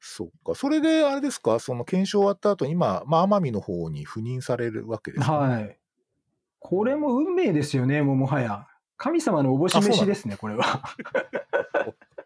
[0.00, 0.54] そっか。
[0.54, 5.78] それで、あれですか、その検証終わった後に今、まあ、奄美の方に赴任されるわけですか、はい。
[6.58, 8.66] これも運命ですよね、もうもはや。
[8.96, 10.82] 神様のおぼし飯ですね、これは。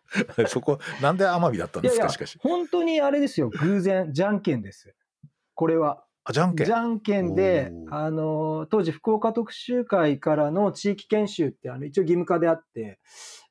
[0.46, 4.94] そこ、なんで奄美だったんいやいやですか、しかし。、本当にあれですよ、偶然、じゃんけんです。
[5.54, 6.04] これは。
[6.24, 6.66] あ、じゃんけん。
[6.66, 12.98] じゃんけんであの、当時福岡特集会からの地域研修って、あの、一応義務化であって、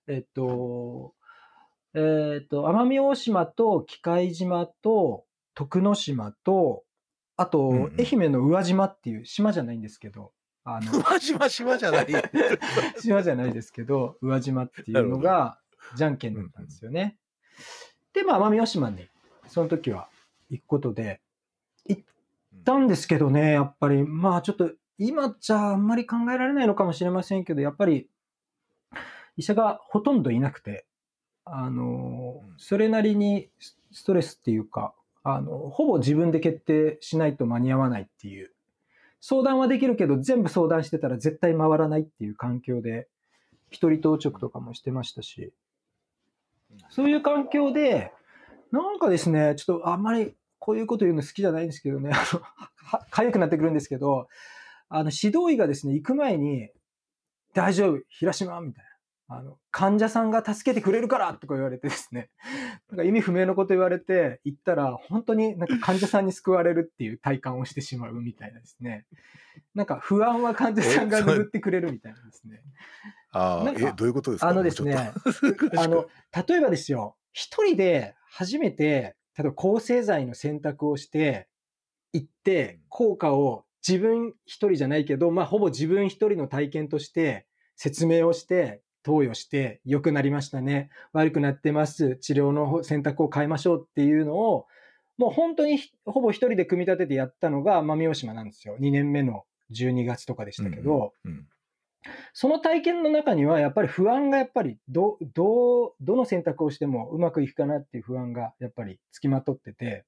[0.08, 1.14] えっと、
[1.94, 6.84] えっと、奄美大島と喜界島と徳之島と、
[7.36, 10.32] あと、うんうん愛媛の宇和島っていう島じゃないんですけど、
[10.64, 12.08] あの、 島島島じゃない。
[13.00, 15.60] 島じゃないですけど、宇和島っていうのが、
[15.96, 17.18] じゃんけんだったんですよね。
[18.14, 19.08] で、まあ、奄美大島に、
[19.48, 20.08] その時は
[20.50, 21.22] 行くことで、
[21.88, 22.02] 行っ
[22.64, 28.08] たんですけどね、やっぱり、まあ、ちょっと、今じゃあんまり考えられないのかもしれませんけど、やっぱり、
[29.36, 30.86] 医者がほとんどいなくて、
[31.46, 34.94] あのうん、それなりにスストレスっていうか、
[35.24, 38.54] あの、ほぼ自分で決定しないと間に合わないっていう
[39.26, 43.08] 相談はできるけど、全部相談してたら絶対回らないっていう環境で、
[43.70, 45.54] 一人当直とかもしてましたし、
[46.90, 48.12] そういう環境で、
[48.72, 54.28] なんかですね、ちょっとあんまりこういうこと言うの好きじゃないんですけどね、 あの、かゆくなってくるんですけど、
[54.90, 56.70] あの、指導医がですね、行く前に、
[57.54, 58.90] 大丈夫、平島みたいな。
[59.36, 62.30] あの、患者さんが助けてくれるからとか言われてですね、
[62.90, 69.06] なんか意味不明のこと言われて、行ったら、本当になんか患者さんに救われるっていう体感をしてしまうみたいなですね。
[69.76, 72.62] なんか不安は患者さんが拭ってくれるみたいなですね。
[73.32, 74.50] ああ、え、どういうことですか？
[74.50, 74.94] あのですね
[75.78, 76.08] あの、
[76.48, 81.48] 例えばですよ、一人で初めて、例えば抗生剤の選択をして、
[82.14, 90.90] 行って、効果を自分一人じゃないけど、まあ、ほぼ自分一人の体験として説明をして、投与して、良くなりましたね。
[91.12, 92.18] 悪くなってます。
[92.18, 94.66] 治療の選択を変えましょうっていうのを、
[95.18, 98.78] もう本当にひほぼ一人で組み立ててやったのが奄美大島なんですよ。
[98.80, 101.48] 2年目の12月とかでしたけど、うん
[102.34, 110.06] その体験の中には、やっぱり不安がやっぱりど、どう、どの選択をしてもうまくいくかなっていう不安がやっぱりつきまとってて、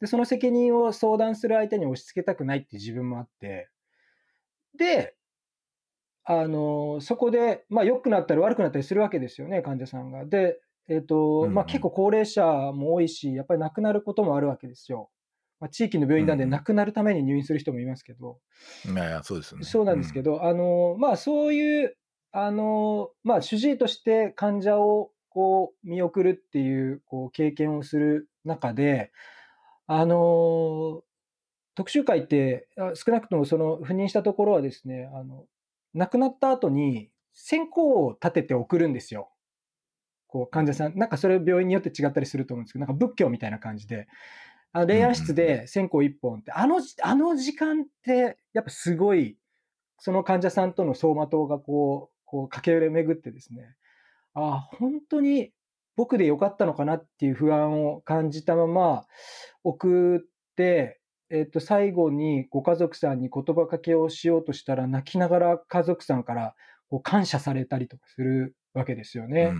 [0.00, 3.70] で、その責任を相談する相手に押し付けたくないっていう自分もあって、
[4.76, 5.14] で、
[6.24, 10.24] あの、そこで、まあ良くなったり悪くなったりするわけですよね、患者さんが。
[10.24, 10.58] で、
[10.88, 15.10] えっ、と、うんうんまあ結構高齢者も多いし、やっぱり亡くなることもあるわけですよ。
[15.60, 18.38] まあ、地域の病院なんでうん亡くなるために入院する人もいますけど、
[18.84, 19.54] いやいや、そうです。
[19.62, 21.96] そうなんですけど、あの、まあそういう、
[22.32, 29.12] あの、まあ主治医として患者をこう見送るっていうこう経験をする中で、
[29.86, 31.02] あの、
[31.74, 35.46] 特集会ってあ少なくともその赴任したところはですね、あの、
[35.94, 39.30] 亡くなった後に線香を立てて送るんですよ。
[40.26, 44.08] こう患者さん、なんかそれ病院によって違ったりすると思うんですけど、なんか仏教みたいな感じで、
[44.72, 49.38] あの霊安室で線香一本って、あのじ、あの時間ってやっぱすごい、
[49.98, 53.76] その患者さんとの走馬灯がこう、こう駆け巡ってですね、
[54.34, 55.52] ああ、本当に
[55.94, 59.06] 僕でよかったのかなっていう不安を感じたまま
[59.62, 60.20] 送っ
[60.56, 66.54] て、えっと、最後にご家族さんに言葉かけをしようとしたら、泣きながら家族さんから
[66.88, 69.52] こう感謝されたりとかするわけですよね。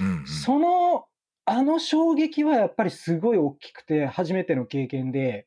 [0.00, 1.06] うんうんうんその、
[1.48, 5.46] あの衝撃はやっぱりすごい大きくて、初めての経験で、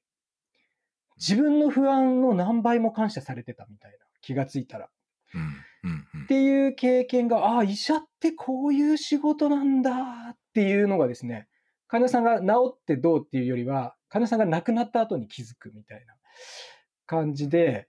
[1.18, 4.90] 自分の不安の何倍も感謝されてたみたいな気がついたら。
[5.36, 9.92] うんうんうんっていう経験が、ああ、医者ってこういう仕事なんだ
[10.34, 11.48] っていうのがですね、
[11.90, 16.14] 患者さんが治ってどうっていうよりは、患者さんが亡くなった後に気づくみたいな
[17.06, 17.88] 感じで、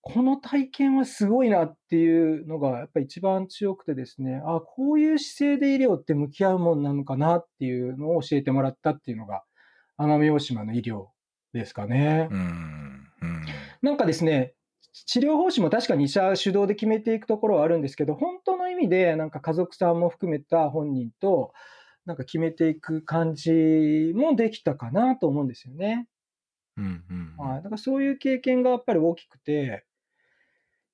[0.00, 9.44] この体験はすごいなっていうのがやっぱり一番強くてですね、ああ、こういう姿勢で医療って向き合うもんなのかなっていうのを教えてもらったっていうのが、
[9.98, 11.06] 奄美大島の医療
[11.52, 12.28] ですかね。
[12.30, 12.38] うん
[13.22, 13.46] うん
[13.82, 14.54] なんかですね、
[15.06, 21.52] 治療方針も確かに医者主導で決めていくところはあるんですけど、本当の意味で、なんか家族さんも含めた本人と、
[22.04, 26.08] なんか決めていく感じもできたかなと思うんですよね。
[26.76, 27.36] うんうん。
[27.36, 29.84] だからそういう経験がやっぱり大きくて、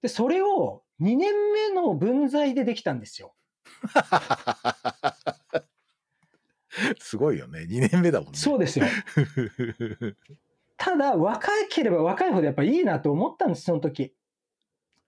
[0.02, 3.34] で、それを2年目の分際でできたんですよ。
[7.00, 7.60] すごいよね。
[7.60, 8.38] 2年目だもんね。
[8.38, 8.86] そうですよ。
[10.76, 14.14] ただ、若ければ若いほどやっぱいいなと思ったんです、その時。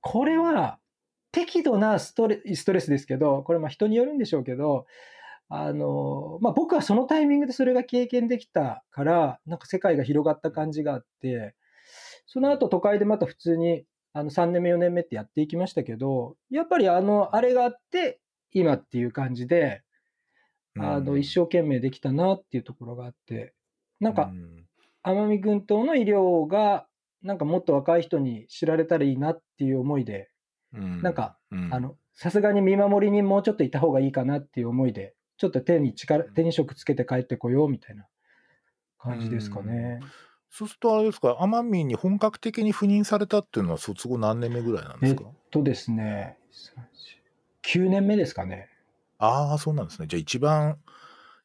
[0.01, 0.79] これは、
[1.33, 4.87] 適度なストレストレスですけど、これまあ人によるんでしょうけど、
[5.51, 11.57] あの、まあ僕はそのタイミングでそれが経験できたから、なんか世界が広がった感じがあって、
[12.27, 18.21] その後都会でまた普通にあの3年目4年目ってやっていきましたけど、やっぱりあの、あれがあって、
[18.53, 19.83] 今っていう感じで、
[20.79, 23.55] あの、一生懸命できたなっていうところがあって、
[23.99, 24.33] なんか、
[25.03, 26.87] 奄美群島の医療が、
[27.23, 30.31] なんかもっと若い人に知られたらいいなっていう思いで、
[30.73, 38.07] うん、なんか、うん、あの、さすがに見守りにもうちょっといた方がいいかなっていう思いで、ちょっと手に力、手に職つけて帰ってこようみたいな
[38.99, 40.01] 感じですかね。
[40.51, 45.25] そうするとあれですか、奄美に本格的に赴任されたっていうのは卒後何年目ぐらいなんですか？
[45.51, 46.37] とですね、
[47.63, 48.69] 9年目ですかね。
[49.17, 50.09] ああ、そうなんですね。
[50.09, 50.79] じゃあ一番、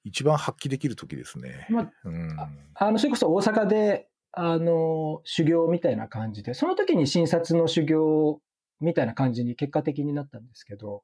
[0.03, 1.65] 一番発揮できる時ですね。
[1.69, 2.37] まあうん、
[2.73, 8.41] あの、それこそ大阪で、あの、修行みたいな感じで、その時に診察の修行
[8.81, 11.03] みたいな感じに結果的になったんですけど、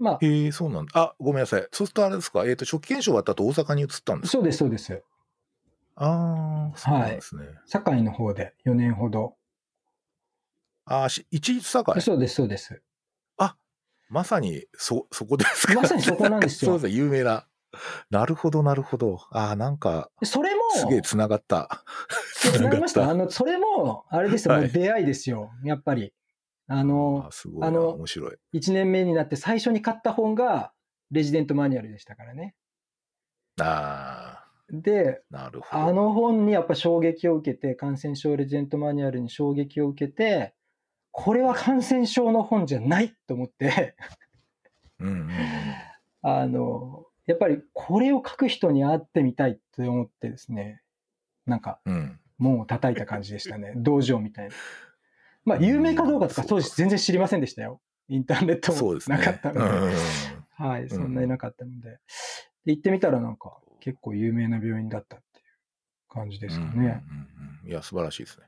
[0.00, 0.92] まあ、へえ、そうなんだ。
[1.00, 1.68] あ、ごめんなさい。
[1.72, 4.38] そうするとあれですか、えっ、と、初期検証終わった後大阪に移ったんですか？
[4.38, 5.02] そうです、そうです。
[5.96, 7.42] ああ、そうなんですね。
[7.68, 9.36] 堺の方で4年ほど。
[10.86, 12.00] ああ、し一律堺？
[12.00, 12.82] そうです、そうです。
[14.12, 15.74] まさに、そ、そこですか？
[15.74, 17.46] まさにそこなんですよ そうですね、有名な。
[18.10, 19.20] なるほど、なるほど。
[19.30, 21.84] ああ、なんか、それも、すげえ繋がった。
[22.34, 23.08] つながりました。
[23.08, 26.12] あの、それも、あれですよ、はい出会いですよ、やっぱり。
[26.72, 27.66] あのあ、すごいな。
[27.66, 28.36] あの面白い。
[28.54, 30.72] 1年目になって最初に買った本が、
[31.10, 32.54] レジデントマニュアルでしたからね。
[33.60, 35.82] あで、あ、なるほど。
[35.82, 40.54] あの本にやっぱ衝撃を受けて、感染症レジデントマニュアルに衝撃を受けて、
[41.10, 43.96] これは感染症の本じゃないと思って、
[45.00, 45.30] うんうんうん。
[46.22, 50.82] あの、やっぱりこれを書く人に会ってみたいって思ってですね、
[51.46, 52.20] なんかうん。
[52.38, 53.72] 門を叩いた感じでしたね。
[53.76, 54.54] 道場みたいな。
[55.44, 57.80] まあ、有名かどうかとか当時全然知りませんでしたよ。
[58.08, 59.16] インターネットもそうですね。
[59.16, 59.60] なかったので。
[59.60, 59.94] うんうんうん
[60.60, 61.98] はい、そんなになかったので。
[62.66, 65.44] で、行ってみたらなんか結構有名な病院だったっていう
[66.12, 66.70] 感じですかね。
[66.72, 66.94] うんうんうん
[67.64, 68.46] うんいや、素晴らしいですね。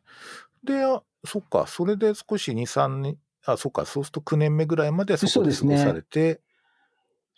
[0.64, 6.40] で、あそっか、それで少し2、3年、あ、そっか、そうすると9年目ぐらいまでそこで過ごされて、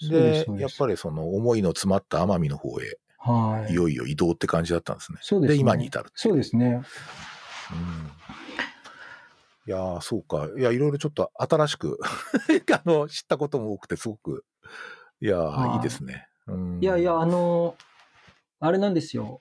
[0.01, 3.73] でやっぱりその思いの詰まった奄美の方へ、はい。
[3.73, 5.19] いよいよ移動って感じだったんですね。
[5.23, 6.83] そうですね今に至るそうですね。
[7.73, 8.11] うん
[9.67, 10.49] いやーそうか。
[10.57, 11.99] いや、いろいろちょっと新しく
[12.73, 14.45] あの、知ったことも多くて、すごく、
[15.21, 15.39] いや
[15.73, 16.29] いいいですね。
[16.47, 17.77] うんいやいや、あの、
[18.61, 19.41] あれなんですよ。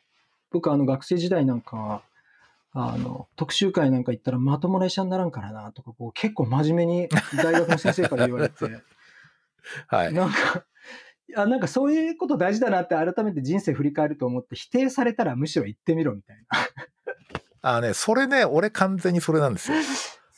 [0.51, 2.01] 僕、あの、学生時代なんかは、
[2.71, 8.65] あの、特集会なんか行ったらまともな医者にならんからな、とか、こう、結構真面目に大学の先生から言われて、
[9.88, 10.13] はい。
[10.13, 10.65] なんか、
[11.36, 16.43] あなんかそういうこと大事だなって改めて人生振り返ると思って否定されたらむしろ言ってみろみたいな。
[17.64, 19.78] あね、それね、俺完全にそれなんですよ。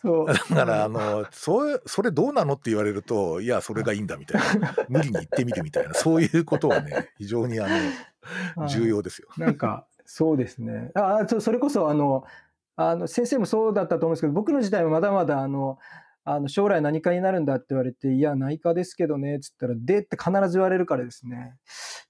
[0.25, 4.75] だから、あの、それ、それどうなのって言われると、いや、それがいいんだみたいな。
[4.87, 7.83] 無理に言ってみるみたいな、そういうことはね、非常にあの、はい
[8.67, 9.27] 重要ですよ。
[9.37, 10.89] なんか、そうですね。
[10.95, 12.23] あそそれこそ、あの、
[12.75, 15.77] あの、先生もそうだったと思うんですけど、僕の時代はまだまだ、あの、
[16.27, 21.55] あの将来何かになるんだって言われて、いや、内科ですけどね、つったら、でって必ず言われるからですね。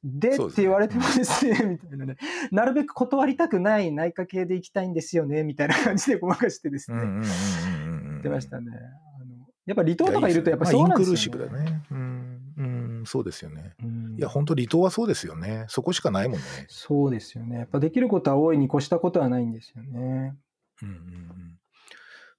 [0.06, 2.16] でって言われてもですね、みたいなね。
[2.50, 6.98] なるべく断りたくない内科系で行きたいんですよね、みたいな感じで ごまかしてですね。
[7.02, 8.72] 言ってましたね。
[8.72, 9.36] あの
[9.66, 11.48] やっぱ離島とかいると、やっぱそうなんですよ、ね。
[11.50, 11.84] まあインクルーシブだね。
[11.92, 13.74] うん、うん、そうですよね。
[13.84, 15.66] うんいや、本当離島はそうですよね。
[15.68, 16.44] そこしかないもんね。
[16.70, 17.58] そうですよね。
[17.58, 20.38] やっぱできることは大いに越したことはないんですよね。
[20.82, 21.55] うんうんうん。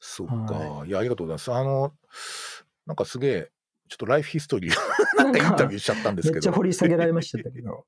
[0.07, 1.53] そっか、、はいや、ありがとうございます。
[1.53, 1.93] あの、
[2.87, 3.51] なんかすげえ、
[3.89, 4.77] ちょっとライフヒストリーを
[5.23, 6.35] なんかインタビューしちゃったんですけど。
[6.35, 7.87] めっちゃ掘り下げられましたけど。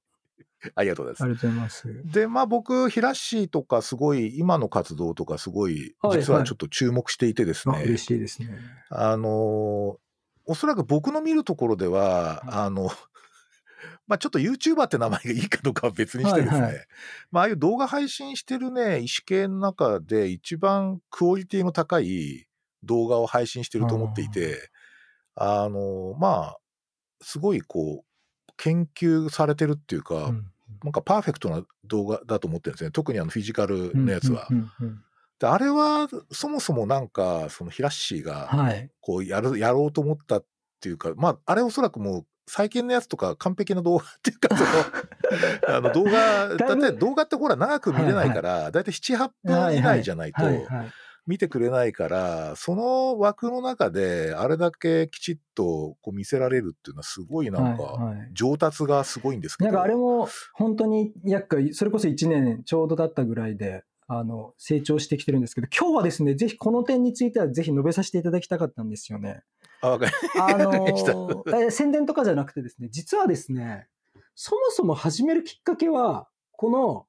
[0.75, 1.25] ありがとうございます。
[1.25, 2.13] ありがとうございます。
[2.13, 7.85] で、まあ僕、ヒラッシーとかすごい、今の活動とかすごい、はい実はちょっと注目していてですあね。
[7.85, 8.59] 嬉しいですね。
[8.91, 9.99] あの、
[10.47, 12.91] おそらく僕の見るところでは、はいあの、
[14.09, 16.87] まあちょっと YouTuber って名前がいいかどうかは別にしてですね、はいはい
[17.31, 22.47] まあああいう動画配信してるね、医師系の中で一番クオリティの高い
[22.83, 24.71] 動画を配信してると思っていて、
[25.37, 26.59] あの、まあ、
[27.21, 30.47] すごいこう、研究されてるっていうか、うん
[30.85, 32.91] なんかパーフェクトな動画だと思ってるんですね。
[32.91, 34.49] 特にあのフィジカルのやつは。
[35.39, 38.91] であれは、そもそもなんか、そのヒラッシーが、はい。
[39.01, 40.45] こうやる、やろうと思ったっ
[40.81, 50.91] ていうか、まあ、あれおそらくもう、最近のやつとか完璧な動画っていうか、 その、あの動画、だって動画ってほら長く見れないから、だいたい7、8分以内じゃないとはいはい。
[51.27, 59.71] 見てくれないから、その枠の中であれだけきちっとこう見せられるっていうのはすごいなんか、はいはい上達がすごいんですけど。
[59.71, 69.43] なんかあれも本当に厄介、それこそ1年ちょうどだったぐらいで、あの、成長してきてるんですけど、今日はですね、ぜひこの点についてはぜひ述べさせていただきたかったんですよね。
[69.81, 70.87] あ、わかりあの
[71.71, 73.89] 宣伝とかじゃなくてですね、実はですね、
[74.35, 77.07] そもそも始めるきっかけは、この、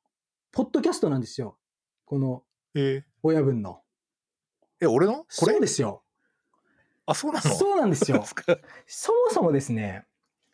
[0.51, 1.57] ポッドキャストなんですよ。
[2.05, 2.43] この、
[2.75, 3.81] え親分の。
[4.79, 5.13] え、俺の？
[5.17, 5.53] これ？
[5.53, 6.03] そうですよ。
[7.05, 7.49] あ、そうなの？
[7.49, 8.23] そうなんですよ。
[8.87, 10.05] そもそもですね、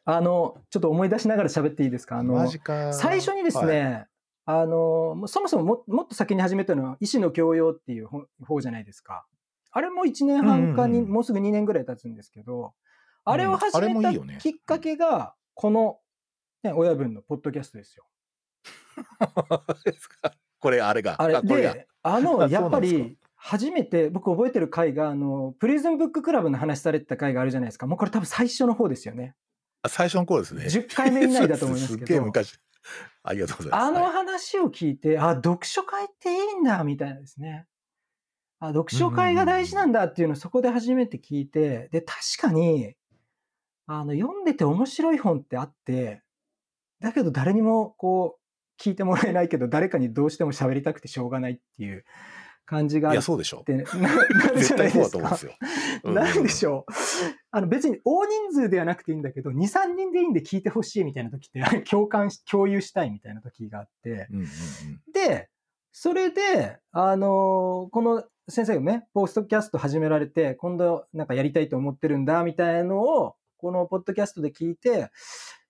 [0.05, 2.17] あの、ちょっと思い出しながら喋っていいですか？
[2.17, 2.47] あの。
[2.93, 4.07] 最初にですね、はい
[4.47, 9.25] あの、そもそもももっと先に始めたのは、医師の教養っていう方方じゃないですか。
[9.77, 12.73] あれも1年半かに、もうすぐ2年ぐらい経つんですけど、
[13.25, 15.99] あれを始めたきっかけが、この、
[16.63, 18.05] ね、親分のポッドキャストですよ。
[20.59, 21.21] これ、あれが。
[21.21, 21.41] あれ。
[21.41, 27.85] で、あ あの、やっぱり、初めて、僕覚えてる回が、あの、プリズンブッククラブの話されてた回があるじゃないですか。
[27.85, 29.35] もうこれ多分最初の方ですよね。
[29.81, 30.63] あ最初の頃ですね。
[30.63, 32.57] 10回目以内だと思いますすけど っげえ昔。
[33.23, 33.83] ありがとうございます。
[33.83, 37.67] あのはい話を聞いて、あ、読書会っていいんだ、みたいなですね。
[38.59, 42.95] あ、読書会が大事なんだっていうのをそこで初めて聞いて、で、確かに、
[43.87, 46.23] あの、読んでて面白い本ってあって、
[47.01, 52.03] だけど誰にもこう、聞いてもらえないけど、誰かにどうしても喋りたくてしょうがないっていう
[52.65, 53.63] 感じがあいや、そうでしょ。
[53.63, 55.45] て、ななるじ絶ゃないで対そうだすかと思うんです。
[55.45, 56.11] よ。
[56.13, 56.93] なんでしょょう。
[57.51, 64.49] あの別に大人数ではなくていいんだけど、2、3人でいいんで聞いてほしいみたいな時って、 共感し、共有したいみたいな時があって、うんうんうん。
[65.13, 65.49] で、
[65.91, 75.09] それで、あのーこの先生がね、ポストキャスト始められて、今度なんかやりたいと思ってるんだ、みたいなのを、このポッドキャストで聞いて、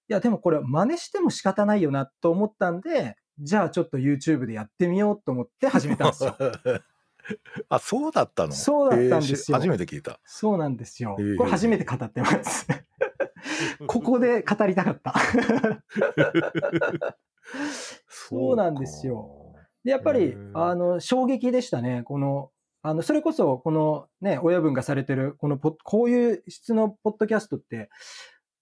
[0.09, 6.35] いや、でもこれ真似しても仕方ないよなと思ったんで、じゃあちょっと YouTube でやってみようと思って始めたんですよ。
[7.69, 8.53] あ、そうだったの？
[8.53, 10.19] そうだったんですよえーし初めて聞いた。
[10.25, 11.15] そうなんですよ。
[11.37, 12.67] これ初めて語ってます。
[13.87, 15.13] ここで語りたかった。
[18.07, 19.53] そうなんですよ。
[19.83, 22.03] でやっぱりあの、衝撃でしたね。
[22.03, 22.51] この、
[22.85, 27.89] あの、それこそ、このね、親分がされてる、このポッ、こういう質のポッドキャストって、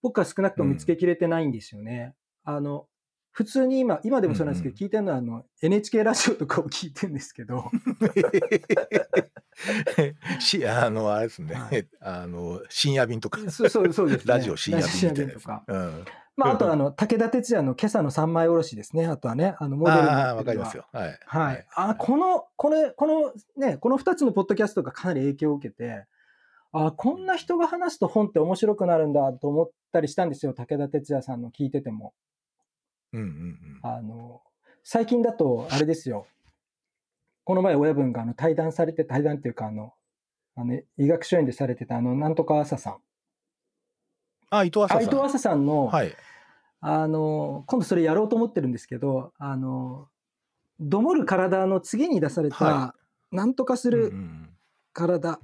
[0.01, 2.13] 僕は少なくとも見つけきれてないんですよね。
[2.45, 2.87] あの、
[3.31, 7.69] 普通に今、今でもそうなんですけど、うん聞いてるのは、あの、NHK ラジオとかを聞いてるんですけど、
[10.39, 11.55] し、あの、あれですね。
[11.55, 13.39] はいあの、深夜便とか。
[13.51, 14.33] そうそうそうですね。
[14.33, 15.65] ラジオ深夜便とか。
[15.67, 16.05] うん。
[16.35, 19.05] まあ、あとあの、武田鉄矢の今朝の三枚おろしですね。
[19.05, 20.87] あとはね、あの、モデルにああ、わかりますよ。
[20.91, 21.19] はい。
[21.25, 21.67] はい。
[21.75, 26.05] あ、この、これ、このね、この二つのポッドキャストがかなり影響を受けて、
[26.71, 30.53] あ、こんな人が話すと本って面白くなるんだと思ったりしたんですよ。
[30.53, 32.13] 武田鉄矢さんの聞いてても。
[33.13, 33.79] うんうんうん。
[33.83, 34.41] あの、
[34.83, 36.25] 最近だと、あれですよ。
[37.43, 39.93] この前親分があの対談されて、対談っていうかあの、
[40.55, 42.97] あの、医学書院でされてたあの、なんとか朝さん。
[44.57, 44.97] あ、伊藤麻さん。
[44.99, 46.15] あ伊藤朝さんの、はい。
[46.81, 50.09] あの、今度それやろうと思ってるんですけど、あの、
[50.79, 52.95] どもる体の次に出された、は
[53.31, 54.49] なんとかすうんうるん
[54.93, 55.39] 体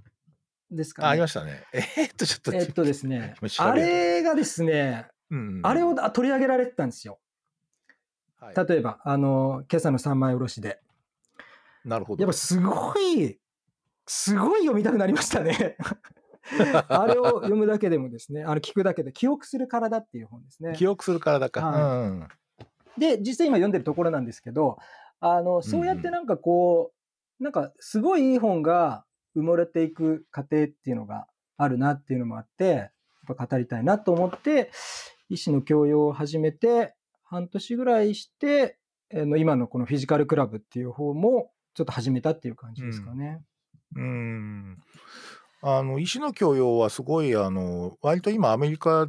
[0.72, 1.22] ですかあ、ありね。
[1.24, 1.64] ましたね。
[1.74, 2.54] えーっと、ちょっと。
[2.54, 7.20] えっとですねあれがですね、うんうんあれをあ取り上げられてたんですよ。
[8.40, 10.80] はい例えば、あの、今朝の三枚おろしで。
[11.84, 12.22] なるほど。
[12.22, 13.38] やっぱすごい、
[14.06, 15.78] すごい読みたくなりましたね。
[16.88, 20.74] あれを読むだけでもですね、あの聞くだけで、記憶する体っていう本ですね。
[20.76, 21.66] 記憶する体か。
[21.66, 22.28] はいうんうん
[22.98, 24.78] で、実際今読んでるところなんですけど、
[25.20, 26.92] あの、そうやってなんかこ
[27.40, 31.28] う、なんかすごいいい本が埋もれていく過程っていうのが
[31.58, 34.72] あるなっていうのもあって、やっぱ語りたいなと思って、
[35.30, 36.94] 医師の教養を始めて、
[37.24, 38.78] 半年ぐらいして、
[39.14, 43.42] あの今のこのフィジカルクラブっていう方もちょっと始めたっていう感じですかね。
[43.96, 44.78] うん。
[45.62, 49.08] あの、石の教養はすごい、あの、割と今アメリカ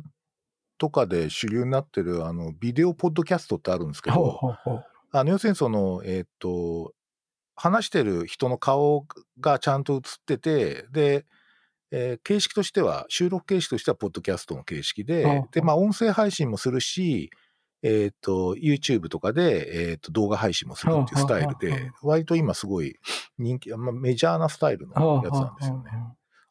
[0.79, 4.85] とかで主流になってる、あの、ビデオポッドキャストってあるんですけほうど、ほうほう。
[5.13, 6.93] あの、要するにその、えっ、と、
[7.55, 9.07] 話してる人の顔
[9.39, 11.27] がちゃんと映ってて、で、
[11.93, 17.31] えー形式としては、収録形式としては、ポッドキャストの形式でで、まあ、音声配信もするし、
[17.83, 22.97] えっ、と、YouTube とかで、えっ、と、動画配信もするっていうスタイルでは、割と今すごい
[23.39, 25.91] 人気、まあ、メジャーなスタイルのやつなんですよね。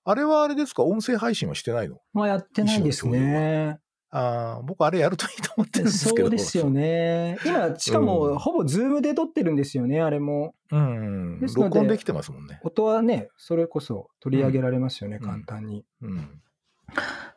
[0.10, 0.84] はあれはあれですか？
[0.84, 1.98] 音声配信はしてないの？
[2.14, 3.78] まあやってないですね。
[4.12, 6.22] ああ、僕あれやるといいと思ってるんですけど。
[6.24, 6.70] そうですよ。
[6.72, 7.38] ね。
[7.46, 10.56] 今、しかうんも、ほぼズームで撮ってるんですよね、あれも。
[10.72, 11.40] うん。
[11.40, 12.60] 録音できてますもんね。
[12.64, 15.86] 音はね、それこそ取り上げられますよね、うん簡単に。
[16.02, 16.42] うん。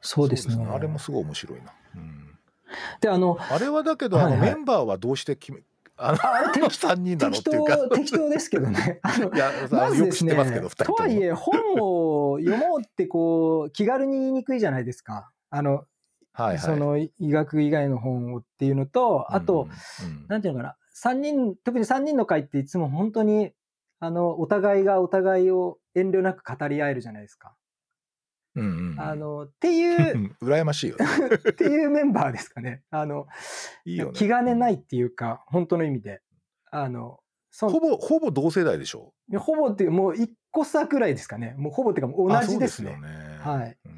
[0.00, 0.66] そうですね。
[0.66, 1.74] あれもすごい面白いな。
[1.94, 2.38] うん。
[3.02, 5.60] で、あの、あれはだけど、あのはいはいメンバーはどうして決め、
[6.02, 7.76] あの、ああれ適3人なのっ適ていうか。
[7.76, 9.00] 当、適当ですけどね。
[9.04, 15.30] あのいや、あまずですねすけど、2人とはいえ、 本を読もうってこう、気軽に言いにくいじゃないですか。
[15.50, 15.84] あの、
[16.34, 19.68] はいはい、その医学以外の本をっていうのと、あと、
[20.02, 23.52] うん、うんなんていうのかな、三人、特に3人の会っていつも本当に、
[24.00, 27.54] あの、お互いがお互いを遠慮なく語り合えるじゃないですか。
[28.54, 31.06] うんうん、あの、っていうう、ん 羨ましいよね。
[31.50, 32.82] っていうメンバーですかね。
[32.90, 33.26] あの、
[33.84, 34.12] いいよね。
[34.14, 36.20] 気兼ねないっていうか、本当の意味で。
[36.70, 39.12] あの、そほぼ、ほぼ同世代でしょ？
[39.38, 41.54] ほぼっていう、もう一個差くらいですかね。
[41.58, 42.96] もうほぼっていうか、同じですね。
[42.96, 42.98] ね。
[43.40, 43.92] はいうん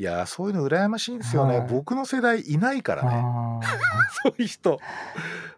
[0.00, 1.58] いやー、そういうの羨ましいんですよね。
[1.58, 3.10] はい僕の世代いないからね。
[3.22, 3.60] あ
[4.24, 4.80] そういう人。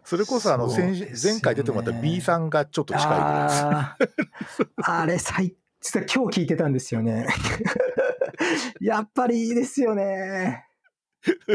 [0.03, 4.67] それこそ、あの、そう先ですよね前回出てもらった B さんがちょっと近いぐらいです。
[4.83, 7.27] あれ、最、実は今日聞いてたんですよね。
[8.79, 10.65] やっぱりいいですよね。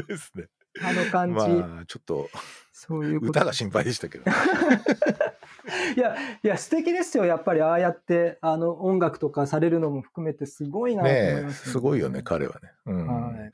[0.07, 0.49] ですね。
[0.83, 1.35] あの感じ。
[1.35, 2.29] まあ、ちょっと、
[2.71, 3.27] そういう。
[3.27, 4.25] 歌が心配でしたけど。
[5.97, 7.25] いや、いや、素敵ですよ。
[7.25, 12.71] やっぱりああやって、あの、音楽とかされるのも含めてすごいなと思います、すごいよね、彼はね。
[12.85, 13.07] うん。
[13.07, 13.51] はい。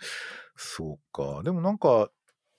[0.57, 1.43] そうか。
[1.45, 2.11] でもなんか、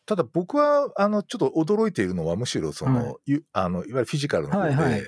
[0.05, 5.03] ただ僕は、あの、ちょっと驚いているのは、むしろその、はいゆあの、いわゆるフィジカルの方で、はいはい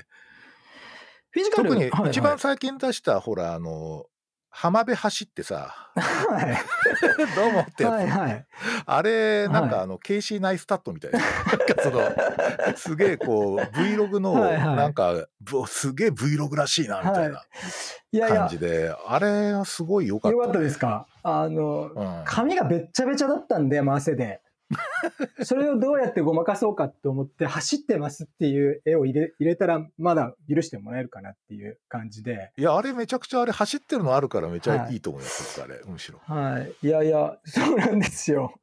[1.37, 4.05] フィジカル特にはいはい一番最近出した、ほら、あの、
[4.49, 6.57] 浜辺走ってさ、はい。
[7.35, 8.45] どうもってやつ、はいはい。
[8.87, 11.19] あれ、なんはいかあの、ケイシーナイスタットみたいな。
[11.19, 17.43] なんかその、すげえこう、Vlog の、 はいはいなんか、ぶすげえ Vlog らしいな、みたいな
[18.11, 21.05] いやいや感じ、で、あれはすごい良かった、よかったですか？
[21.21, 22.21] あの、うん。
[22.25, 24.41] 髪がべっちゃべちゃだったんで、汗で。
[25.43, 32.51] それをどうやってごまかそうかと思って、走ってますっていう絵を入れ入れたら、まだ許してもらえるかなっていう感じで。
[32.57, 36.19] いや、あれめちゃくちゃあれ走ってるのあるからめちゃはいいいと思います、あれ、むしろ。
[36.23, 36.87] はい。
[36.87, 38.53] いやいや、そうなんですよ。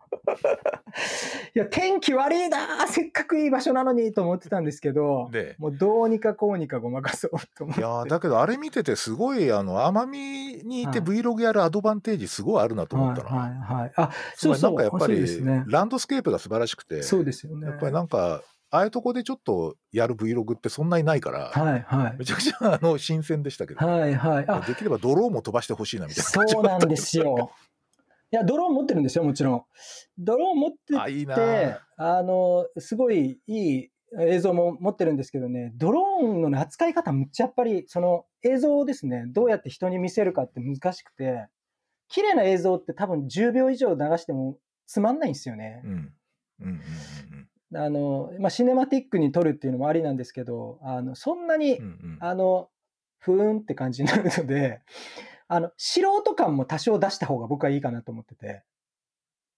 [1.55, 7.81] いや、天気悪いなせっかくいい場所なのにと思ってたんですけど、で、もうどうにかこうにかごまかそうと思って。
[7.81, 10.19] いやーだけどあれ見ててすごいあの奄美
[10.65, 13.31] にいてはい Vlog やるアドバンテージすごいあるなと思ったな。
[13.31, 13.93] はいはいはい。
[13.97, 14.73] あ、そうそう。
[14.73, 15.65] んかやっぱりね。
[15.67, 17.67] ランドスケープが素晴らしくて、そうですよね。
[17.67, 18.43] やっぱりなんか
[18.75, 22.25] ああいうとこでちょっとやる Vlog ってそんなにないから、はいはいめ。
[22.25, 24.45] ちゃくちゃあの新鮮でしたけど、はいはい。
[24.49, 27.53] あ、できればドローンも飛ばしてほしいなみたいなそうなんですよ。
[28.35, 29.65] いや、ドローン持ってるんですよ、もちろん。
[30.19, 31.27] ドローン持ってあいい
[31.97, 41.47] あの、すごいいい映像も持ってるんですけどね、ドローンのね扱い方むっちゃやっぱり、その映像をですね、どうやって人に見せるかって難しくて、
[42.09, 44.59] 綺麗な映像って多分10秒以上流しても
[44.89, 45.83] つまんないんですよね。
[45.85, 45.87] う。
[45.87, 46.13] んうん
[46.61, 46.81] うん
[47.73, 47.77] うん。
[47.77, 52.19] あの、まあ、シネマティックに撮るっていうのもありなんですけど、あの、そんなにうんうん。
[52.19, 52.69] あの、
[53.19, 54.83] ふーんって感じになるので、
[55.49, 58.63] あの、素人感も多少出した方が僕はいいかなと思ってて。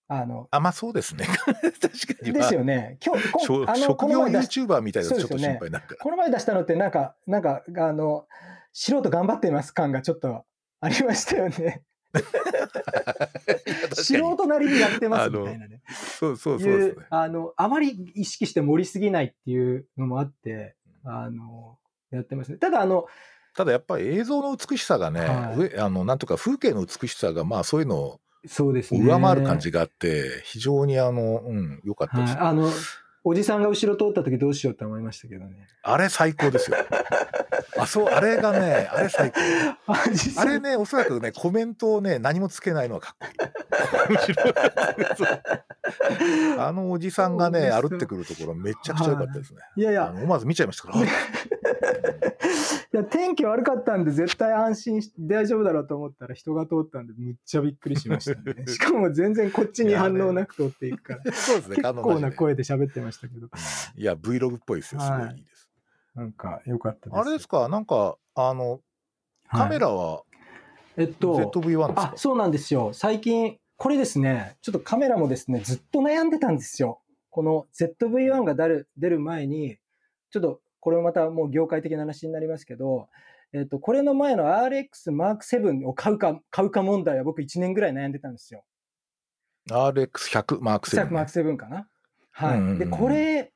[0.09, 1.61] あの、あまあそうですね 確か
[2.23, 2.99] に、まあですよね。
[3.05, 6.01] 今日、こあの、この前 YouTuber みたいなちょっと心配になるから。
[6.01, 8.29] この前出したのってなんか、なんか、あの、
[8.73, 10.45] 素人頑張ってます感がちょっと
[10.81, 11.83] ありましたよね。
[13.95, 15.83] 素人なりにやってますみたいなね。
[15.89, 17.07] そうそうそう。
[17.11, 21.79] あの、あまり意識して盛りすぎないっていうのもあって、あの、
[22.11, 22.59] やってますね。
[22.59, 23.07] ただ、あの、
[23.57, 28.21] ただやっぱり映像の美しさがね、はい上あのなんとか風景の美しさがまあそういうのを。
[28.49, 32.47] 上回る感じがあって、非常にあの、うん、良かったです、はい。
[32.47, 32.71] あの、
[33.25, 35.67] おじさんが後ろ通った時どうしようって思いましたけどね。
[35.83, 36.77] あれ最高ですよ。
[37.77, 39.41] あ、そう、あれがね、あれ最高。
[40.41, 43.31] あれね、おそらくね、コメントをね、何もつけないのがかっ
[44.07, 44.19] こいい。
[46.59, 49.61] あのおじさんがね、歩ってくるところめちゃくちゃ良かったですね。
[49.77, 51.07] いやいや、あの思わず見ちゃいましたから。
[52.97, 58.65] いや天気悪かったんで絶対安心して大丈夫だろうと思ったら人が通ったんでむっちゃびっくりしましたね。
[58.67, 61.33] しかも全然こっちに反応なく通っていくから。
[61.35, 63.49] そうですね、結構な声で喋ってましたけど。
[63.97, 65.03] いや、Vlog っぽいですよ。
[65.03, 65.71] すごいいいです。
[66.15, 67.21] なんか良かったです。
[67.21, 68.81] あれですか、なんか、あの、
[69.51, 70.23] カメラ、ラは
[70.97, 72.95] えっと、ZV-1 ですか、あ、そうなんですよ。
[72.95, 77.03] 最近、これですね、ちょっとカメラもですね、ずっと悩んでたんですよ。
[77.29, 79.77] この ZV-1 が出る前に、
[80.31, 83.09] ちょっとこれもまたもう業界的な話になりますけど、
[83.53, 88.65] えっと、これの前の RX Mark 7を買うか、買うか問題は僕1年ぐらい悩んでたんですよ。
[89.69, 91.89] RX100 マーク7、マーク7かな？
[92.31, 92.79] はい。
[92.79, 93.53] で、これ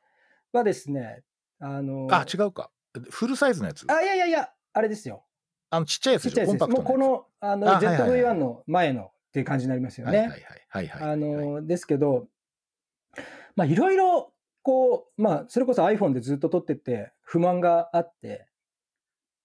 [0.52, 1.22] はですね、
[1.60, 2.72] あの、あ、違うか。
[3.10, 3.84] フルサイズのやつ？
[3.86, 5.22] あ、いやいやいや、あれですよ。
[5.70, 6.68] あのちっちゃいやつちっちゃいやつです。
[6.68, 10.12] もうこやの、あの、あはいはいはい ZV-1 の前のっていう感じになりますよね。
[10.12, 11.12] つはいはいはいはいはい。
[11.12, 12.26] あの、ですけど、
[13.54, 14.32] まあ、いろいろ、
[14.62, 18.46] こう、まあ、それこそ iPhone でずっと撮ってて、不満があって、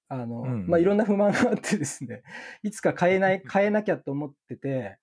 [0.08, 2.24] あの、うんうんまあ、いろんな不満があってですね、
[2.64, 4.98] いつか変えない、 変えなきゃと思ってて、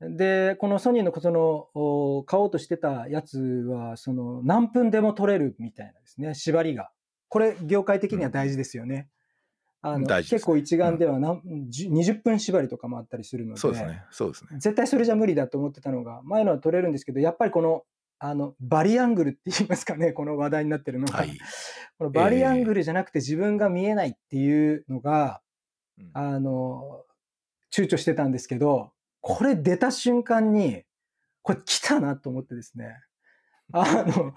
[0.00, 6.90] で、このソニーのその、お買おうとしてたやつは、その、何分でも撮れるみたいなですね、縛りが。
[7.28, 9.08] これ、業界的には大事ですよね。
[9.82, 14.04] あの大事ですね結構一眼では何、10 20分縛りとかもあったりするので、そうですね。
[14.10, 14.58] そうですね。
[14.58, 17.84] 絶対それじゃ無理だと思ってたのが、前のは撮れるんですけど、やっぱりこの、
[18.18, 21.38] あの、バリアングルって言いますかね、この話題になってるのが、はい。
[21.98, 25.42] このバリアングルじゃなくて自分が見えないっていうのが、
[25.98, 26.10] うん。
[26.14, 27.04] あの、
[27.72, 30.84] 躊躇してたんですけど、これ出た瞬間に、
[31.42, 32.96] これ来たなと思ってですね、
[33.72, 34.34] あの、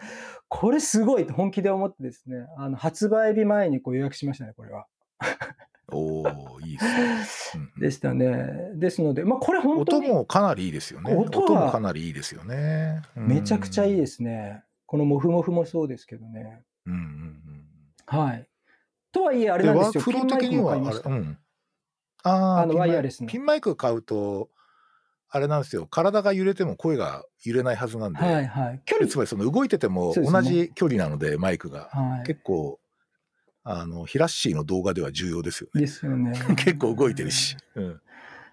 [0.47, 4.87] これすごいと本気で思ってですね、あの、発売日前にこう予約しましたね、これは。
[5.91, 6.79] おおいいで
[7.23, 7.63] すね。
[7.75, 8.71] うんでしたね。
[8.75, 11.13] ですので、まあこれ本当音にもかなりいいですよね。
[11.13, 13.01] 音もかなりいいですよね。。
[13.15, 14.63] めちゃくちゃいいですすね。
[14.85, 16.63] このモフモフもそうですけどね。
[16.85, 18.19] うんうんうん。
[18.19, 18.47] はい。
[19.11, 19.85] とはいえ、ああれなんですよ。
[19.85, 21.37] ワークフロー的には、ピンマイクも買いましたあれ、うん。
[22.23, 24.49] あーあのワイヤレスのピンマイク買うと、
[25.31, 25.85] あれなんですよ。
[25.85, 28.19] 体が揺れても声が揺れないはずなんで。
[28.19, 28.81] はいはい。
[28.85, 31.89] 距離でつまりその動いてても同じ距離なので、マイクが。
[31.91, 32.27] はい。
[32.27, 32.78] 結構、
[33.71, 35.81] あの、ヒラッシーの動画では重要ですよね。
[35.81, 36.33] ですよね。
[36.57, 37.55] 結構動いてるし。
[37.75, 38.01] うん。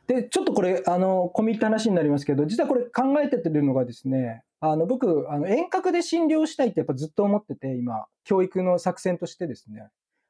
[0.06, 9.88] で、ちょっとこれ、あの、込み入った話になりますけど、実はこれ考えてるのがですね、あの、僕、あの、遠隔で診療したいってやっぱずっと思ってて、今、教育の作戦としてですね。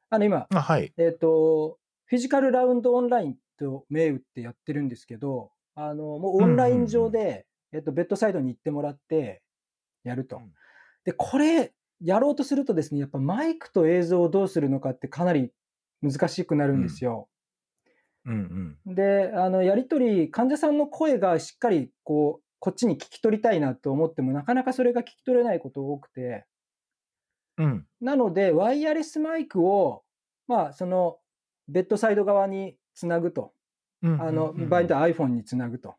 [0.09, 0.93] あの、今、あはい。
[0.97, 9.41] えっ、と、フィジカルラウンドオンラインと銘打ってやってるんですけど、あの、もうオンライン上で、えっと、ベッドサイドに行ってもらって、
[10.05, 10.53] やるとうん。
[11.03, 15.51] で、これ、やろうとするとですね、やっぱマイクと映像をどうするのかってかなり
[16.01, 17.27] 難しくなるんですよ。
[18.25, 18.95] うんうん。
[18.95, 26.45] で、あの、やりとり、患者さんの声がしっかり、こう、こっちに聞き取りたいなと思っても、なかなかそれが聞き取れないこと多くて、
[27.57, 27.87] うん。
[28.01, 30.03] なので、ワイヤレスマイクを、
[30.47, 31.17] まあ、その、
[31.67, 33.53] ベッドサイド側につなぐと。
[34.03, 35.95] うんあの、場合によっては iPhone につなぐと。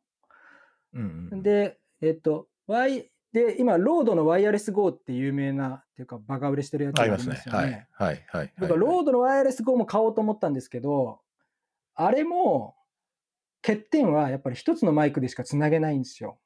[0.93, 7.43] うんうん、で、えっと、Y、で、今、ロードのワイヤレス GO って有名な、っていうか、バカ売れしてるやつがありますね。
[7.47, 7.87] よはい。
[7.93, 8.24] はい。
[8.29, 8.53] はい。
[8.59, 11.20] 僕はロードのワイヤレス GO も買おうと思ったんですけど、
[11.95, 12.74] あれも、
[13.62, 16.39] 欠点はやっぱり一つのマイクでしかつなげないんですよ。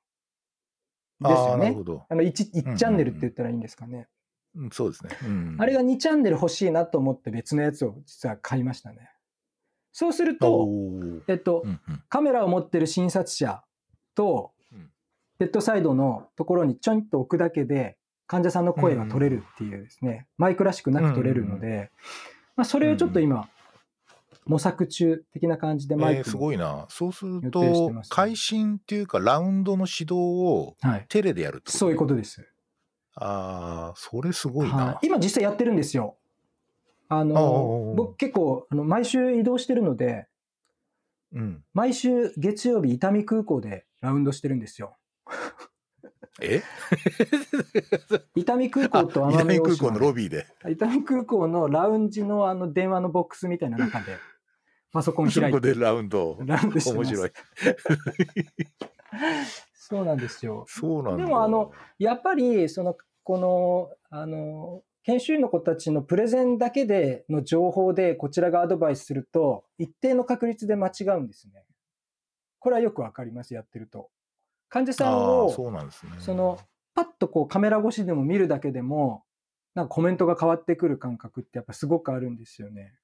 [1.21, 1.77] ですよね
[2.09, 4.09] あの 1, うんうん1チャンネルって言ったらいいんですかね。
[4.57, 5.17] うんそうですね。
[5.25, 9.11] うんあれが2チャンネル欲しいなと思って別のやつを実は買いましたね。
[9.93, 10.69] そうすると、
[11.29, 13.63] えっとう、んうんカメラを持ってる診察者
[14.15, 14.62] とうん、
[15.43, 17.97] ベッドサイドのところにちょんと置くだけで、
[18.29, 21.91] 患者さんの声が取れるっていうですね、マイクらしくなく取れるので、
[22.55, 23.49] まあ、それをちょっと今、
[24.47, 26.87] 模索中的な感じでマイえーすごいな。
[26.89, 31.79] そうすると会心っていうか、ラウンドの指導をはい、テレでやるってこと？
[31.79, 32.49] そういうことです。
[33.17, 34.93] ああ、それすごいはな。
[35.03, 36.17] い、今実際やってるんですよ。
[37.09, 40.29] あのう僕結構あの毎週移動してるので、
[41.33, 41.65] うん。
[41.75, 44.97] 毎週月曜日伊丹空港でラウンドしてるんですよ。
[46.41, 46.63] え？
[48.35, 50.47] 伊丹空あ港と奄南美大島空港のロビーで。
[50.69, 54.17] 伊丹空港のラウンジのあの電話のボックスみたいな中で、
[54.93, 55.41] パソコン開いて。
[55.51, 56.39] そこでラウンド。
[56.45, 57.33] ラウンドして面白い。
[59.75, 60.65] そうなんですよ。
[60.69, 61.25] そうなんだ。
[61.25, 71.65] でもあの、やっぱり、その、この、あの、研修医の子たちのプレゼンだけでの情報でこちらがアドバイスすると、一定の確率で間違うんですね。
[72.59, 74.11] これはよくわかります、やってると。
[74.73, 76.13] 患者さんあをー、そうなんですね。
[76.19, 76.59] その、
[76.95, 79.23] パッとこうカメラ越しでも見るだけでも、
[79.75, 82.95] なんかコメントが変わってくる感覚ってやっぱすごくあるんですよね。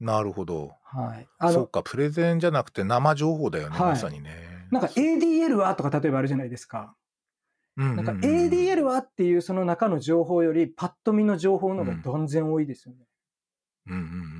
[0.00, 0.72] なるほど。
[0.82, 1.28] はい。
[1.38, 4.66] あの、そうか、プレゼンじゃなくて生情報だよね、はいまさにね。
[4.72, 6.96] なんか ADL はとか例えばあるじゃないですか。
[7.76, 13.06] ななんか ADL はっていうその中の情報よりパッと見の情報の方が断然多いですよね。
[13.86, 14.39] うんうんうんうん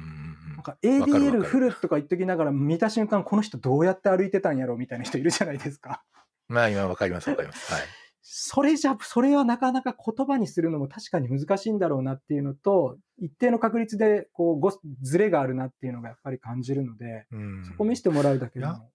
[0.60, 6.02] なんか ADL るフルとか言っときながら見た瞬間この人どうやって歩いてたんやろみたいな人いるじゃないですか。
[6.48, 6.56] うん。
[6.56, 7.72] まあ今わかりますわかります。
[7.72, 7.82] はい。
[8.22, 18.90] それじゃ、それはなかなか言葉にするのも確かに難しいんだろうなっていうのと、一定の確率でこうごズレがあるなっていうのがやっぱり感じるので、うんそこ見せてもらうだけでも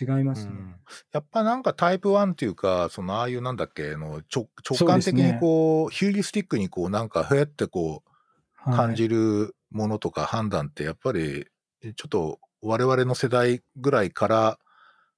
[0.00, 0.52] 違いますね。
[0.52, 0.74] うん
[1.12, 8.10] やっぱなんかタイプ1っていうか、そのああいうなんだっけ、の直直感的にこう、ヒューリスティックにこうなんかふえってこう
[8.54, 11.46] はい感じるものとか判断ってやっぱり
[11.82, 14.58] ちょっと我々の世代ぐらいから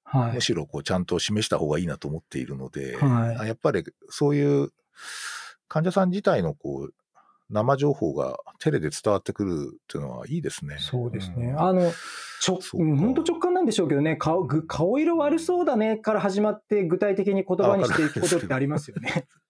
[0.04, 0.40] はいむ。
[0.40, 4.70] しろこうちゃんと示した方がいいなと思っているので、はいあやっぱりそういう
[5.68, 6.94] 患者さん自体のこう
[7.50, 10.76] 生情報がテレで伝わってくるっていうのはいいですね。
[10.78, 11.52] そうですね。
[11.52, 11.92] んあの、
[12.40, 19.26] ちょ、本当直感なんでしょうけどね、顔、ぐ顔色悪そうだねから始まって具体的に言葉にしていくことってありますよね。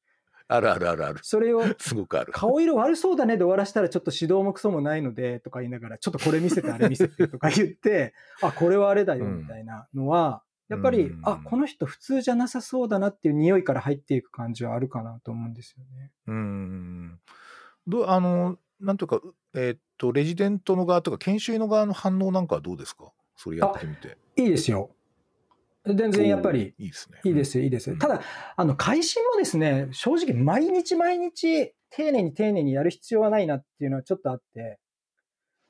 [0.52, 1.20] あるあるあるある。
[1.22, 2.32] それを、すごくある。
[2.32, 16.10] 顔色悪そうだねで終わらしたらちょっと指導もクソもないのでとか言いながら、ちょっとこれ見せてあれ見せてとか言って、 あ、これはあれだよみたいなのは、やっぱり、うんあ、この人普通じゃなさそうだなっていう匂いから入っていく感じはあるかなと思うんですよね。
[16.26, 17.20] うん。
[17.86, 19.20] どうあの、なんというか、
[19.54, 23.12] えーっと、レジデントの側とか研修医の側の反応なんかはどうですか？
[23.36, 24.16] それやってみて。
[24.36, 24.90] いいですよ。
[25.86, 27.20] 全然やっぱりいいですね。
[27.24, 27.96] いいですよ、いいですよ。
[27.96, 28.20] ただ、
[28.56, 34.78] あの、会心もですね、正直毎日毎日丁寧に丁寧にやる必要はないなっていうのはちょっとあって、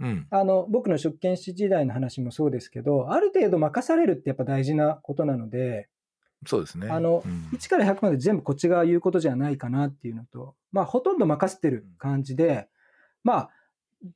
[0.01, 0.27] うん。
[0.31, 5.89] あの、僕の職検士時代の話もそうですけど、ある程度任されるってやっぱ大事なことなので、
[6.47, 6.89] そうですね。
[6.89, 12.69] あのうん1から100まで全部こっちが言うことじゃないかなっていうのと、まあ、ほとんど任せてる感じで、
[13.23, 13.51] まあ、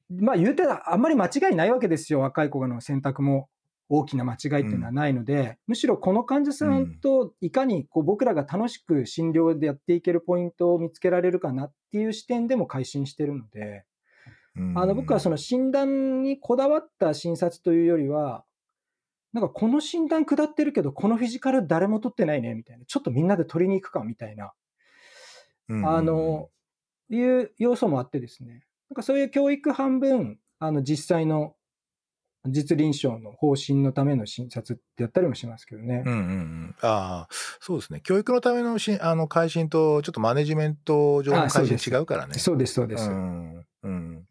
[0.08, 3.50] まあ、言うてあんまり間違いないわけですよ、若い子の選択も
[3.88, 13.84] 大きな間違いっていうのはないので、むしろこの患者さんといかにこう僕らが楽しく診療でやっていけるポイントを見つけられるかなっていう視点でも改心してるので、
[14.56, 14.78] うん。
[14.78, 18.44] あの僕はその診断にこだわった診察というよりは、
[19.32, 24.52] なんかこの診断下ってるけど、このフィジカル誰も取ってないねみたいな、ちょっとみんなで取りに行くかみたいな、
[25.68, 25.88] うん。
[25.88, 26.50] あの、
[27.10, 31.56] いう要素もあってですね、なんかそういう教育半分、あの実際の
[32.46, 36.02] 実臨床の方針のための診察ってやったりもしますけどね。
[36.04, 37.28] うんうんうん、ああ、
[37.60, 38.00] そうですね。
[38.02, 42.38] 教育のためのしあの改心と、ちょっとマネジメント上の改あそうです心違うからね。
[42.38, 43.08] そうです、そうです。
[43.08, 43.66] うん。
[43.82, 44.26] うん。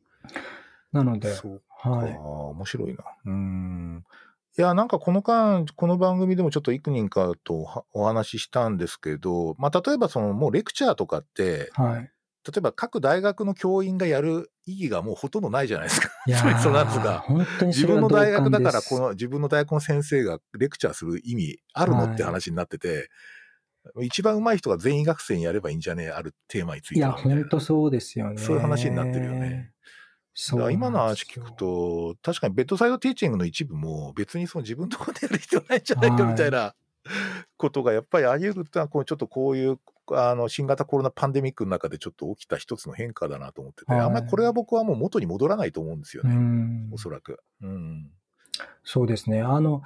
[0.92, 2.16] なので、はい。
[2.18, 3.04] 面白いな。
[3.26, 4.06] うん。
[4.58, 12.12] いや、なんかこの間、この番組でもちょっと幾人かとはお話ししたんですけど、まあ、例えばその、もうレクチャーとかって、はい。
[12.46, 16.10] 例えば各大学の教員がやる意義がもうほとんどないじゃないですか。
[16.28, 23.10] いやー そのやつが本当に自分の大学だから、この自分の大学の先生がレクチャーする意味あるのって話になってて、
[24.02, 28.42] 一番上手い人が全員学生にやればいいんじゃねえあるテーマについいや、てはみたいな本当そうですよね。
[28.42, 29.72] そういう話になってるよね。
[30.34, 36.76] そうだから今の話聞くと、確かにベッドサイドティーチングの一部も別にその自分のところでやる必要ないんじゃないかはいみたいな
[37.58, 39.78] ことがやっぱりあり得るってのは、こうちょっとこういう
[40.12, 47.40] あの新型コロナパンデミックの中でちょっと起きた一つの変化だなと思ってて、はいあんまりこれは僕はもう元に戻らないと思うんですようね、んおそらく。
[47.62, 48.12] うん。
[48.84, 49.42] そうですね。
[49.42, 49.82] あの、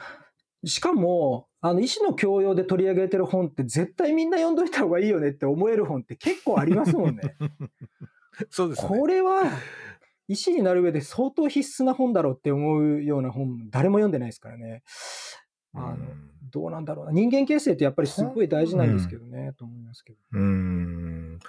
[0.65, 7.36] しかも、あの、医師の教養で取り上げてる本って絶対みんな読んどいた方がいいよねって思える本って結構ありますもんね。
[8.49, 8.88] そうですね。
[8.88, 9.43] これは、
[10.28, 14.84] 医師になる上で相当必須な本だろうって思うような本、誰も読んでないですからね。
[15.74, 17.12] あの、うんどうなんだろうな。
[17.12, 20.20] 人間形成ってやっぱりすごい大事なんですけどね、と思いますけど。
[20.34, 21.39] うーん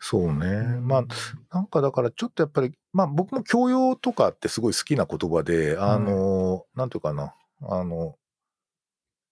[0.00, 0.46] そうね。
[0.46, 1.04] うんまあ、
[1.52, 8.16] なんかだからちょっとやっぱり、まあ僕も教養とかってすごい好きな言葉で、あの、なんていうかな、あの、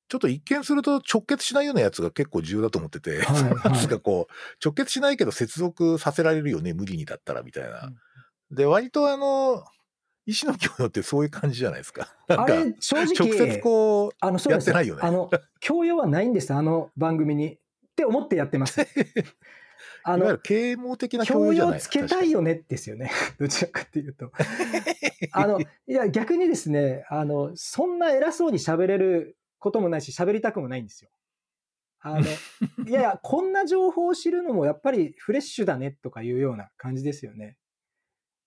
[0.08, 7.92] ちょっと一見すると直結しないようなやつが結構重要だと思ってて、はいはい かこう、直結しないけど接続させられるよね、無理にだったらみたいな。
[8.50, 9.64] で、割とあの、
[10.26, 12.14] 医師の教養ってそういう感じじゃないです か。
[12.28, 17.54] あれ、正直、直接こう、あの、そうですやってないよねあの、教養はないんです、あの番組に。
[17.54, 17.58] っ
[17.94, 18.80] て思ってやってます。
[20.06, 23.10] あの啓蒙的な教養つけたいよねですよね。
[23.38, 24.32] どちらかっていうと。
[25.32, 31.10] あの、いや、逆にですね、あの、そんな偉そうに喋れることもないし、喋りたくもないんですよ。
[32.00, 32.26] あの、
[32.86, 37.56] いやいや、こんな情報を知るのもやっぱりフレッシュだねとかいうような感じですよね。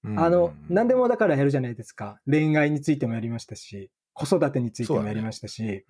[0.03, 2.19] うんあの、何でもだからやるじゃないですか。
[2.29, 5.85] 恋愛についてもやりましたし、子育てについてもやりましたし。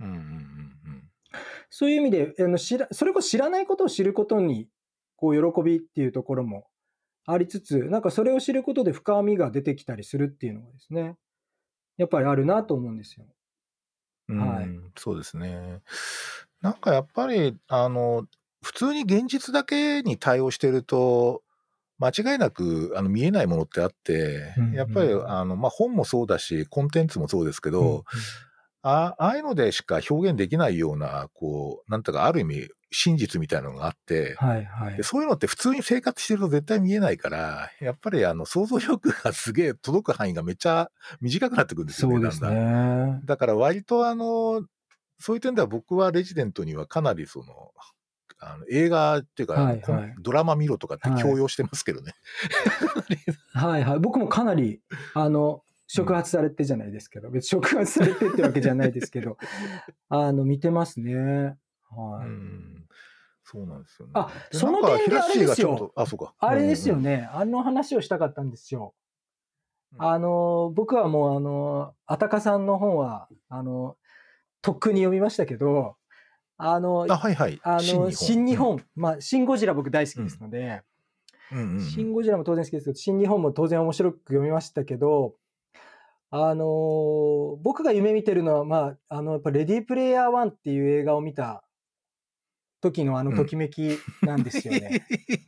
[1.69, 4.69] そういう意味で、あの知らそれこそ知らないことを知ることに、
[5.15, 6.67] こう、喜びっていうところも
[7.25, 11.17] ありつつ、なんかそれを知ることで深みが出てきたりするっていうのがですね、
[11.97, 13.25] やっぱりあるなと思うんですよ。
[14.29, 15.81] はいうん、そうですね。
[16.61, 18.25] なんかやっぱり、あの、
[18.63, 21.43] 普通に現実だけに対応してると、
[21.99, 28.03] 間違いなくあの見えないものってあって、うんうんやっぱりあの、まあ、本もそうだし、コンテンツもそうですけど、うん
[28.83, 35.03] あああいうのでしか表現できないような、こう、なんていうか、ある意味、真実みたいなのがあって、はいはいで。
[35.03, 40.89] そういうのって普通に生活してると絶対見えないから、やっぱりあの想像力がすげえ届く範囲がめっちゃ
[41.19, 42.15] 短くなってくるんですよね。
[42.15, 43.19] そうですね。
[43.25, 44.63] だから割とあの、
[45.19, 47.45] そういう点では僕はレジデントにはかなりその、
[48.39, 52.13] あの映画っていうか、はいはいドラマ見ろとかって強要してますけどね。
[53.53, 53.99] はいはい。
[53.99, 54.81] 僕もかなり、
[55.13, 59.37] あの、触発されてじゃないですけど、別に触発されてってわけじゃないですけど、
[60.09, 61.57] あの、見てますね。
[61.89, 62.27] はい。
[62.27, 62.83] うん
[63.49, 64.11] そうなんですよね。
[64.13, 66.33] あでその点であれですよあ、そうか。
[66.37, 67.29] あれですようんね。
[67.31, 68.93] あの話をしたかったんですよ。
[69.93, 73.95] うんあの、僕はもう、あの、あたかさんの本は、あの、
[74.61, 75.95] とっくに読みましたけど、
[76.57, 77.59] あのうん。、あ、はいはい。
[77.63, 80.81] あの、新日本、まあ、シン・ゴジラ僕大好きですので、
[81.51, 85.35] うんうんうんシン・ゴジラも当然好きですけど、新日本も当然面白く読みましたけど、
[86.29, 91.63] あのー僕が夢見てるのは、まあ、あの、やっぱレディープレイヤー1っていう映画を見た
[92.81, 95.05] 時のあのときめきなんですよね。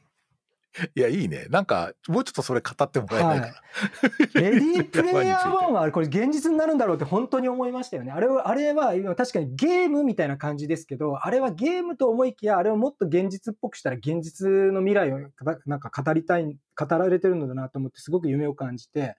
[0.96, 1.48] いや、いいね。
[1.50, 4.42] なんか、もうちょっとそれ語ってもらえないかな。
[4.42, 8.12] レディープレイヤー1についてはこれ現実になるんだろうって本当に思いましたよね。
[8.12, 15.20] あれは、あれは今確かにゲームみたいな感じですけど、あれはゲームと思いきや、あれをもっと現実っぽくしたら現実の未来を
[15.66, 19.16] なんか語りたい、語られてるのだなと思ってすごく夢を感じて、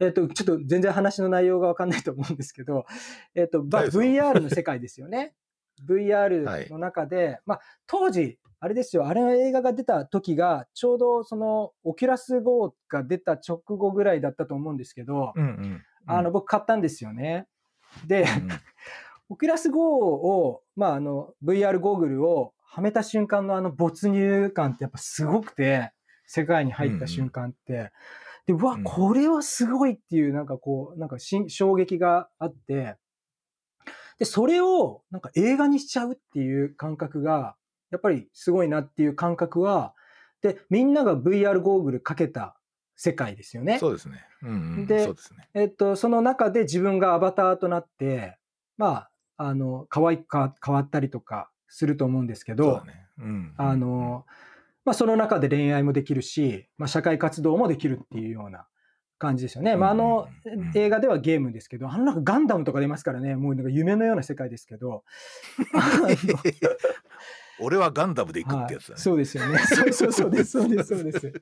[0.00, 2.86] えっ、と、ちょっと全然話の内容がわかんないと思うんですけど、
[3.34, 5.34] えっ、と、まあ大丈夫 VR の世界ですよね。
[5.86, 15.82] VR の中で、まあ当時、あれですよ、あれの映画が出た時が、ちょうどその、オキュラス GO が出た直後ぐらいだったと思うんですけど、うんうん。
[16.06, 17.46] あの、僕買ったんですよね。
[18.06, 18.48] で、うんうん
[19.30, 25.92] オキュラス GO を、まあ、あの、VR ゴーグルをはめた瞬間のあの没入感ってやっぱすごくて、
[26.26, 27.92] 世界に入った瞬間って。
[28.46, 32.96] で、うわ、うんこれはすごいっていう、なんかこう、なんかし衝撃があって、
[34.18, 37.56] で、それをなんか映画にしちゃうっていう感覚が、
[37.90, 39.94] やっぱりすごいなっていう感覚は、
[40.42, 42.56] で、みんなが VR ゴーグルかけた
[42.96, 43.78] 世界ですよね。
[43.78, 44.24] そうですね。
[44.42, 44.86] うんうん。
[44.86, 45.48] でそうですね。
[45.54, 48.38] えっと、その中で自分がアバターとなって、
[48.76, 53.06] まあ、あの、可愛くか変わったりとかすると思うんですけど、そうだね。
[53.18, 53.54] うん。
[53.56, 54.26] あの、
[54.84, 58.66] まあ、その中で恋愛もできるし、まあ、社会活動もできるっていうような
[59.18, 59.76] 感じですよね。
[59.76, 60.28] まあ、あの
[60.74, 65.04] 映画ではゲームですけど、あのなんかガンダムとか出ますからね、もうなんか夢のような世界ですけど、
[67.60, 68.94] 俺はガンダムで行くってやつだね。
[68.94, 69.58] はい、そうですよね。
[69.66, 71.32] そうそうそうです、そうです、そうです。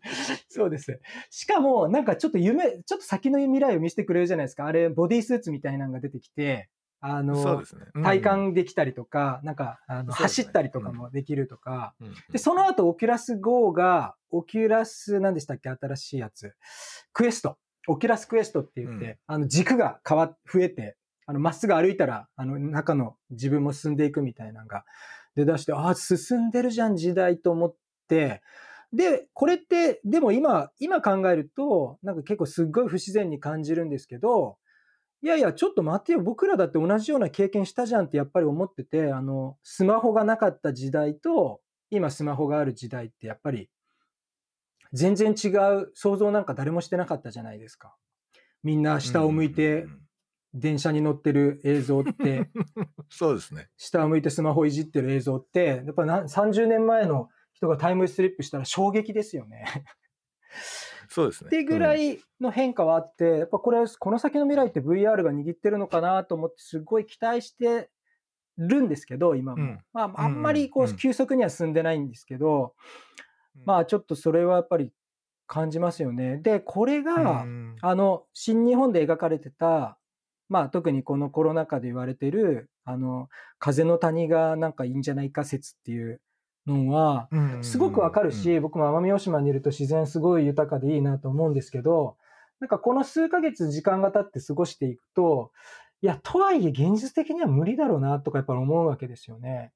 [0.48, 1.00] そうです。
[1.30, 4.66] しかも、なんかちょっと夢、ちょっと先の未来を見せてくれるじゃないですか。
[4.66, 6.68] あれ、ボディースーツみたいなのが出てきて、
[7.00, 7.86] あそうので、すね。
[7.94, 11.94] うん体感できたりとか、なんか、あの、ね走ったりとかもできるとか。
[12.00, 15.68] うんうんで、その後、オキュラス Go が、オキュラス、何でしたっけ？
[15.68, 16.54] 新しいやつ。
[17.12, 17.58] クエスト。
[17.88, 20.96] オキュラスクエストって言って、うんあの、軸が変わ、増えて、
[21.26, 24.84] あの、まっすぐ歩いたら、あの、中の自分も進んでいくみたいなのが
[25.37, 27.76] で出して、ああ、進んでるじゃん、時代と思っ
[28.09, 28.43] て、
[28.93, 34.57] で、これって、でも今、今考えると、なんか結構すっごい不自然に感じるんですけど、
[35.22, 41.61] いやいや、ちょっと待ってよ、僕らだって同じような経験したじゃんってやっぱり思ってて、あの、スマホがなかった時代と、
[41.91, 43.68] 今スマホがある時代ってやっぱり、
[44.93, 47.95] 全然違う想像なんか誰もしてなかったじゃないですか。
[48.62, 49.87] みんな下を向いて
[50.57, 52.50] 電車に乗ってる映像って、
[53.11, 53.68] そうですね。
[53.76, 59.66] 下を向いてスマホいじってる映像って、やっぱな30年前の人がタイムスリップしたら衝撃ですよね。
[61.09, 61.48] そうですね。
[61.48, 67.90] ってぐらうんいの変化はあって、やっぱこれ、この先の未来って VR が握ってるのかなと思って、すごい期待して
[68.57, 69.62] るんですけど、今も。
[69.62, 72.74] うんまあ、あんまりこうんううん急速には進んでないんですけど、
[73.64, 74.92] まあ、ちょっとそれはやっぱり
[75.46, 76.38] 感じますよね。
[76.38, 79.98] で、これが、うんあの、新日本で描かれてた、
[80.49, 83.28] まあ、特にこのコロナ禍で言われてる、あの、
[83.59, 86.20] 風の谷がなんかいいんじゃないか説っていう
[86.66, 87.28] のは、
[87.62, 92.16] すごくわかるし、うん僕も奄美大島にいると自然すごい豊かでいいなと思うんですけど、
[92.61, 95.53] なんかこの数ヶ月時間が経って過ごしていくと、
[96.03, 99.72] いや、とはいえ現実的には無理だろうなとかやっぱり思うわけですよね。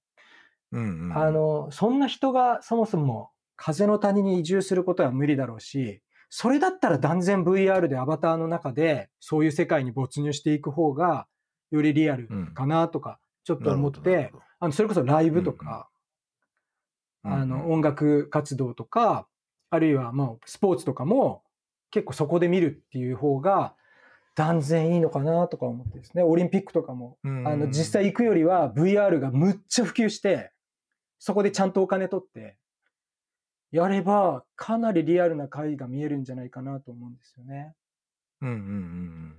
[0.73, 11.27] うんうんあの、そんな人がそもそも風の谷に移住することは無理だろうし、それだったら断然 VR でアバターの中でそういう世界に没入していく方が
[11.71, 15.89] よりリアルかなとかちょっと思って、あのそれこそライブとか、
[17.25, 19.27] あの音楽活動とか、
[19.71, 21.43] あるいはもうスポーツとかも
[21.91, 23.75] 結構そこで見るっていう方が
[24.35, 30.53] 断然いいのかなとか思ってですね、オリンピックとかも、あの実際行くよりは VR がむっちゃ普及して、
[31.19, 32.57] そこでちゃんとお金取って、
[33.71, 37.75] やればかなりリアルな回が見えるんじゃないかなと思うんですよね。
[38.43, 39.35] うんうんうんうん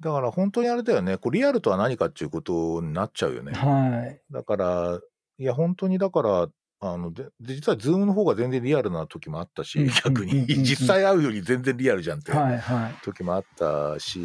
[0.00, 3.52] だから本当にあれだよね、こうリアルとは何かっていうことになっちゃうよね。
[3.52, 4.20] はい。
[4.30, 5.00] だから、
[5.38, 6.48] いや、本当にだから、
[6.80, 12.94] あのでで実は、ズームの方が全然リアルな時もあったしうん、逆に 実際会うより全然リアルじゃんってはいはい。
[13.02, 14.20] 時もあったし、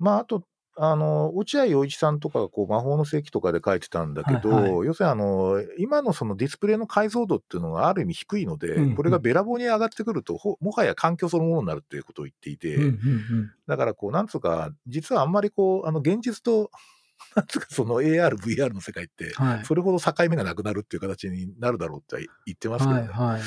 [0.00, 0.42] まあ、あと、
[0.80, 16.70] あの落合陽一さんとかがこう魔法の世紀とかで書いてたんだけど、はいは要するにあの今のそのディスプレイの解像度っていうのがある意味低いので、うんうんこれがべらぼうに上がってくるとほもはや環境そのものになるっていうことを言っていて、うんうんうんだからこうなんつうか実はあんまりこうあの現実と
[17.36, 19.64] なんつうかその AR、VR の世界ってはい。
[19.64, 23.00] それほど境目がなくなるっていう形になるだろうって言ってますけどね。
[23.00, 23.42] はいはい。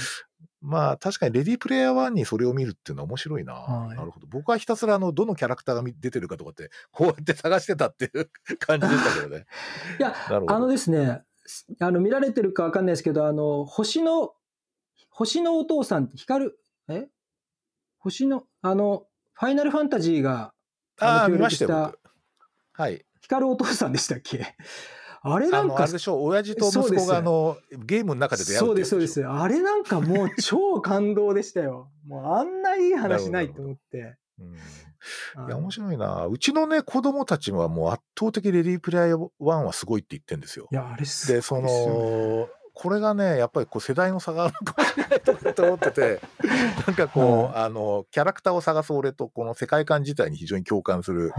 [0.62, 3.54] まあ確かにレディープレイヤー1にそれを見るっていうのは面白いな。
[3.54, 4.28] はいなるほど。
[4.28, 9.46] 僕はひたすらあのどのキャラクターが見出てるかとかってこうやって探してたっていう 感じでしたけどね。
[10.00, 10.14] いや。
[10.30, 11.24] あのですね、
[11.80, 14.34] あの見られてるかわかんないですけど、あの、星の、
[15.10, 17.10] 星のお父さんって光る、え？
[17.98, 20.54] 星の、あの、ファイナルファンタジーが、
[21.00, 22.00] ああ、見ましたよ。
[22.74, 23.06] はい。
[23.22, 24.56] 光るお父さんでしたっけ？
[25.24, 29.24] あれなんかあれでしょう、親父と息子があの、ゲームの中で出会うそうです、そうです。
[29.24, 31.92] あれなんかもう超感動でしたよ。
[32.08, 34.18] もうあんないい話ないと思って。
[35.48, 36.26] いや、面白いな。
[36.26, 40.68] うちのね、子供たちはもう圧倒的レディープレイヤー1はすごいって言ってんですよ。
[40.72, 46.22] いや、あれすごいで、その、これがね、やっぱりこう世代の差があるのかもしれないとと思ってて、
[46.88, 51.32] なんかこう、あの、キャラクターを探す俺とこの世界観自体に非常に共感する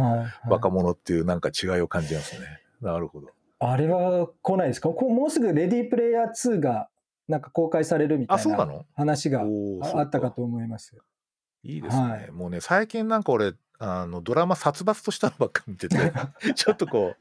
[0.48, 2.46] 若者っていうなんか違いを感じますね。
[2.80, 3.28] なるほど。
[3.70, 4.88] あれは来ないですか？
[4.90, 6.88] もうすぐレディープレイヤー2が
[7.28, 10.96] なんか公開されるみたあ、いな話があったかと思います。
[11.62, 12.02] いいですね。
[12.02, 13.52] はいもうね、最近なんか俺、
[13.84, 15.96] あのドラマ殺伐としたのばっか見てて、
[16.54, 17.16] ちょっとこ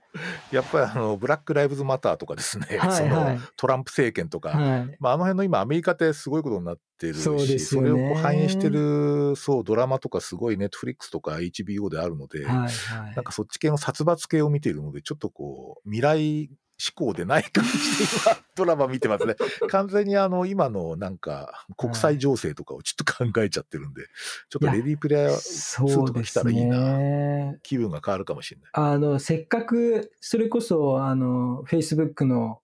[0.51, 4.97] う、やっぱりあのブラック・ライブズ・マターとかですね、はいそのはいトランプ政権とか、はい。
[4.99, 12.67] まあ、あの辺の今、アメリカってすごいことになってるし、そそれをこう反映してる、そう、ドラマとかすごいネットフリックスとか HBO であるので、はいは
[13.11, 13.15] い。
[13.15, 16.51] なんかそっち系の殺伐系を見ているので、ちょっとこう、未来
[16.81, 19.35] 志向でない感じで今、ドラマ見てますね。
[19.69, 24.07] 完全にあの、今のなんか、国際情勢とかをちょっと考えちゃってるんで、
[24.49, 27.59] ちょっとレディープレイヤーそうですね。
[27.61, 28.71] 気分が変わるかもしれない。
[28.73, 32.61] あの、せっかく、それこそ、あの、Facebook の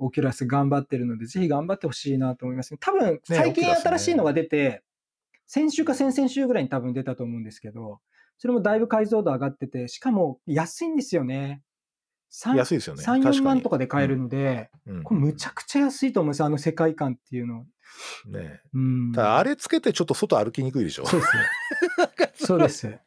[0.00, 2.76] オキュラス頑張ってるので、ぜひ頑張ってほしいなと思います。
[2.78, 4.82] 多分、最近新しいのが出て、
[5.46, 8.00] 先週か先々週ぐらいに多分出たと思うんですけど、
[8.38, 11.62] それもだいぶ解像度上がってて、しかも安いんですよね。
[12.32, 13.04] 3安いですよね。
[13.04, 17.66] 3、4確かに万とかで買えるので、うんこれむちゃくちゃ安いと思うんですよ、あの世界観っていうの。
[18.26, 19.12] ねうん。
[19.12, 21.06] ただあれつけてちょっと外歩きにくいでしょ。
[21.06, 21.42] そうですね。
[22.34, 22.98] そうです。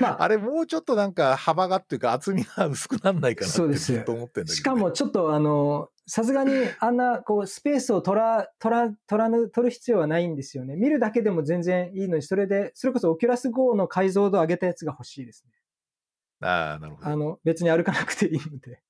[0.00, 4.56] まあ、あれもうちょっとなんか幅がっていうか厚みが薄くなんないかなってそうですと思ってんだけど、ね。
[4.56, 10.76] しかもちょっとあの、さすがにあんなこうスペースを取ら、取ら、取らぬ、取る必要はないんですよね。
[10.76, 15.52] 見るだけでも全然いいのに、それで、それこそオキュラス GO の解像度上げたやつが欲しいですね。
[16.40, 17.08] ああ、なるほど。
[17.08, 18.80] あの、別に歩かなくていいので。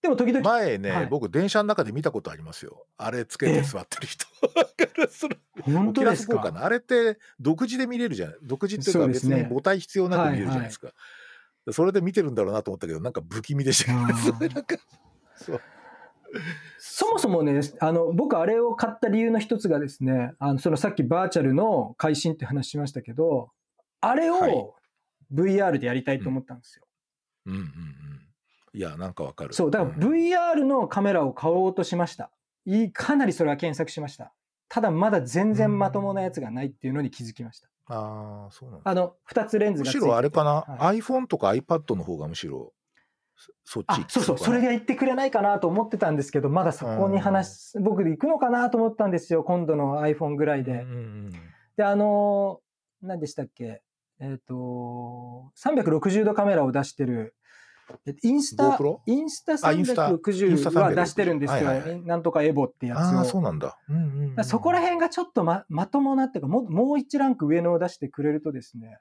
[0.00, 2.86] でも時々、前ね、はい僕電車の中で見たことありますよ。
[2.96, 4.26] あれつけて座ってる人。
[5.62, 6.52] 本当ですか？
[6.52, 10.92] なあれって独自で見れるじゃない独自っていうか別に母体必要なく見れるじゃないですか。
[11.72, 14.76] それで見てるんだろうなと思ったけど、なんか不気味でした それなんか
[15.36, 15.60] そう
[16.78, 23.50] そもそもね、あの、僕あれを買った理由の一つがですね、あの、そのさっきバーチャルの会心って話しましたけど、
[24.00, 24.74] あれはいを
[25.32, 26.84] VR でやりたいと思ったんですよ。
[27.46, 27.68] うんうんうん。
[28.72, 29.54] いや、なんかわかる。
[29.54, 32.30] そう、だからん VR のカメラを買おうとしました。
[32.64, 34.32] いい、かなりそれは検索しました。
[34.68, 37.68] ただまだ全然まともなやつがないっていうのに気づきました。
[37.86, 38.90] ああ、そうなんだ。
[38.90, 42.74] あの、二つレンズむしがついててろあれかな、はい iPhone とか iPad の方がむしろ
[43.36, 50.72] そそっちあ、そうそう、それがで言ってくれないかなと思ってたんですけど、まだそこに話す、僕で行くのかなと思ったんですよ、今度の iPhone ぐらいで。
[50.72, 50.82] うんう
[51.28, 51.30] ん
[51.76, 53.80] で、あのー何でしたっけ？
[54.20, 57.34] えっ、と、360度カメラを出してる、
[58.06, 60.18] えインスタインスタあインスタイン
[60.58, 61.54] ス360タは出してるんですよ。
[61.54, 63.00] はいはいはいなんとかエボってやつを。
[63.00, 63.78] ああ、そうなんだ。
[63.88, 68.98] うんうんそこら辺がちょっとままともなっていうかもう、もう一ランク上のを出してくれるとですね、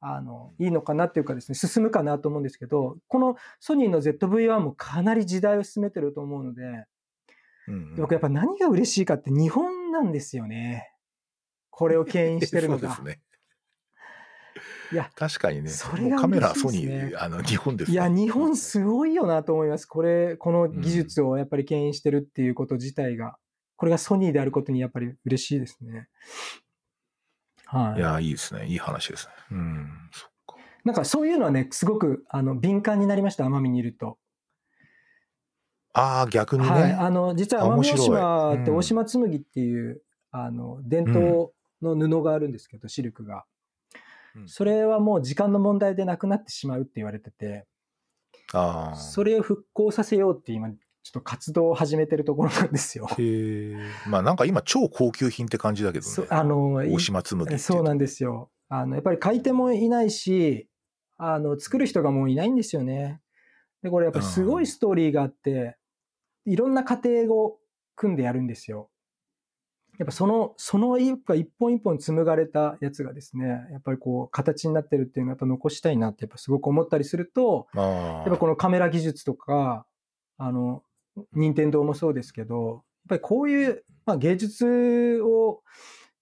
[0.00, 6.62] あの、いいのかなっていうかですね、進むかなと思うんですけど、このソニーの ZV-1 もかなり時代を進めてると思うので、
[7.68, 10.90] うんうん僕やっぱ何が嬉しいかって日本なんですよね。
[11.70, 12.94] これを牽引してるのが。
[12.94, 13.22] そうですね。
[14.92, 15.70] いや、確かにね。
[15.70, 17.94] それがもうカメラソニー、あの、日本ですね。
[17.94, 19.86] いや、日本すごいよなと思います。
[19.86, 23.36] これ、この技術をやっぱり牽引してるっていうこと自体が、
[23.76, 26.08] これがソニーであることにやっぱり嬉しいですね。
[27.66, 27.98] はい。
[27.98, 28.66] いや、いいですね。
[28.66, 29.32] いい話ですね。
[29.52, 29.88] うん。
[30.12, 30.56] そっか。
[30.84, 34.18] なんかそういうのはね、すごくあの敏感になりました、奄美にいると。
[35.92, 36.68] ああ、逆にね。
[36.68, 36.92] はい。
[36.92, 41.50] あの、実は奄美大島ってうん大島紬っていう、あの、伝統
[41.82, 43.44] の布があるんですけど、シルクが。
[44.36, 47.66] うんそれはもう時間の問題でなくなってしまうって言われてて、
[48.52, 48.96] ああ。
[48.96, 53.08] それを復興させようって今、ちょっと活動を始めてるところなんですよ。
[53.18, 53.76] へえ。
[54.08, 56.28] まあなんか今超高級品って感じだけどそね。
[56.30, 58.50] あの、大島紬っていそうなんでですよ。
[58.68, 60.68] あの、やっぱり買い手もいないし、
[61.16, 63.20] あの、作る人がもういないんですよね。
[63.82, 65.76] で、これやっぱりすごいストーリーがあって、
[66.44, 67.58] いろんな過程を
[67.96, 68.90] 組んでやるんですよ。
[70.00, 77.66] やっぱその、その一本一本一本紡がれたやつがですね、やっぱりこう、形になってるっていうのをやっぱ残したいなってやっぱすごく思ったりすると。
[77.74, 79.84] やっぱこのカメラ技術とか、
[80.38, 80.82] あの、
[81.34, 85.60] 任天堂もそうですけど、やっぱりこういう、まあ、芸術を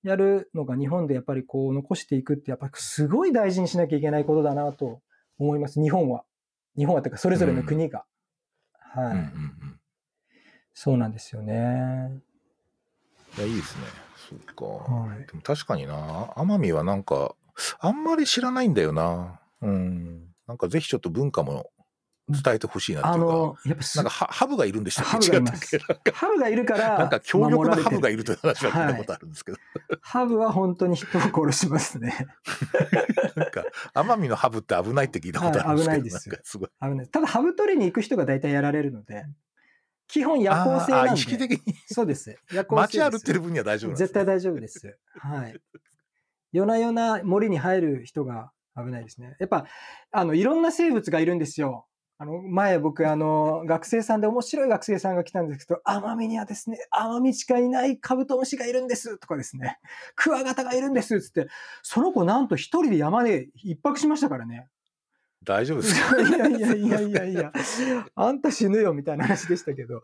[0.03, 5.03] やるのが日本でやっぱりこう残していくって、やっぱりすごい大事にしなきゃいけないことだなと
[5.39, 5.81] 思います。
[5.81, 6.25] 日本は。
[6.77, 8.07] 日本はというか、それぞれの国が。
[8.81, 9.81] はい、うんうんうん。
[10.75, 12.11] そうなんですよね。
[13.39, 13.83] いや、いいですね。
[14.29, 14.65] そうか。
[14.65, 17.35] はいでも確かにな、奄美はなんか、
[17.79, 19.41] あんまり知らないんだよな。
[19.63, 20.25] うん。
[20.47, 21.71] なんかぜひちょっと文化も
[22.29, 23.33] 伝えてほしいなっていうか。
[23.33, 25.33] あの、やっぱすなんかハハブがいるんでしたっけ？
[25.33, 29.59] ハブがハブがいるから、なんか強力なハブがいいるという話は聞いたことあるんですけど、
[30.03, 32.29] ハブは本当に人を殺しますね。
[33.35, 33.65] なんか
[33.95, 36.69] 奄美のハブって危ないって聞いたことあるんですけど、はい危ないですすごい。
[36.83, 39.25] 危ないただ、ハブ取りに行く人が大体やられるので、
[40.09, 41.15] 基本夜行性なんで。
[41.15, 42.37] 意識的にそうです。
[42.53, 44.99] 夜行性街歩ってる分には大丈夫です、絶対大丈夫です。
[45.21, 45.61] はい。
[46.53, 49.37] 夜な夜な森に入る人が危ないですね。
[49.39, 49.67] やっぱ、
[50.11, 51.87] あの、いろんな生物がいるんですよ。
[52.21, 59.79] あの、前僕、あの、学生さんで面白い学生さんが来たんですけど、奄美にはですね、奄美しかいないカブトムシがいるんですとかですね、
[60.17, 61.49] クワガタがいるんですつって、
[61.83, 64.69] その子なんと一人で山で一泊しましたからね。
[65.45, 66.21] 大丈夫ですか？
[66.21, 67.53] いやいやいやいやいや、
[68.15, 70.03] あんた死ぬよみたいな話でしたけど、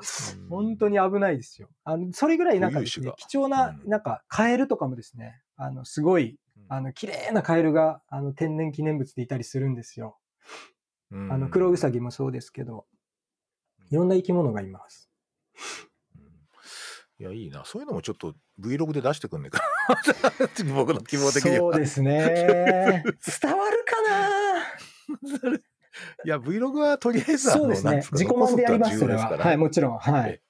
[0.49, 1.69] 本当に危ないですよ。
[1.85, 3.01] あの、それぐらいなんかね貴
[3.37, 10.19] 重な、うんなんか、カエルとかもですね、あの、すごい、あの、綺麗なカエルが、あの、天然記念物でいたりするんですよ。
[11.11, 12.87] うんあの、クロウサギもそうですけど、
[13.91, 15.11] いろんな生き物がいます。
[17.21, 17.65] いや、いいな。
[17.65, 19.61] そういうのもちょっと Vlog で出してくんねえか
[20.67, 20.75] な。
[20.75, 21.57] 僕の希望的には。
[21.59, 22.25] そうですね。
[23.41, 24.44] 伝わるかな？
[26.25, 29.29] いや、Vlog はとりあえずそうですね自己満でやります、それは。
[29.39, 29.99] はい、もちろん。
[29.99, 30.43] はい。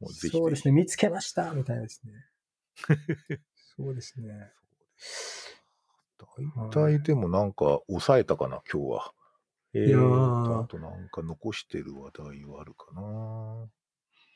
[0.00, 0.72] もうぜひそうですね。
[0.72, 2.12] 見つけましたみたいな ですね。
[3.76, 4.52] そうですね。
[6.56, 9.12] 大体でもなんか抑えたかな、今日は。
[9.74, 13.66] えーあとなんか残してる話題はあるかな。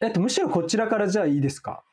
[0.01, 1.85] えっと、むしろこちらからじゃあいいですか？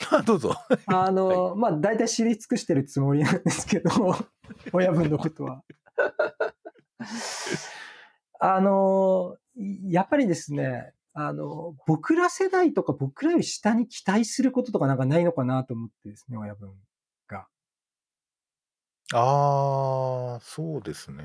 [0.10, 0.54] あどうぞ。
[0.86, 3.90] あの、まあ、大体知り尽くしてるつもりなんですけど、
[4.72, 5.62] 親分のことは。
[8.40, 16.72] あの、やっぱりですね、あの、僕ら世代とか僕らより下に期待することとかなんかないのかなと思ってですね、親分
[17.26, 17.46] が。
[19.12, 21.24] ああ、そうですね。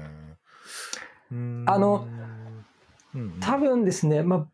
[1.31, 2.07] あの、
[3.13, 4.47] うんうん多分ですね、まあ、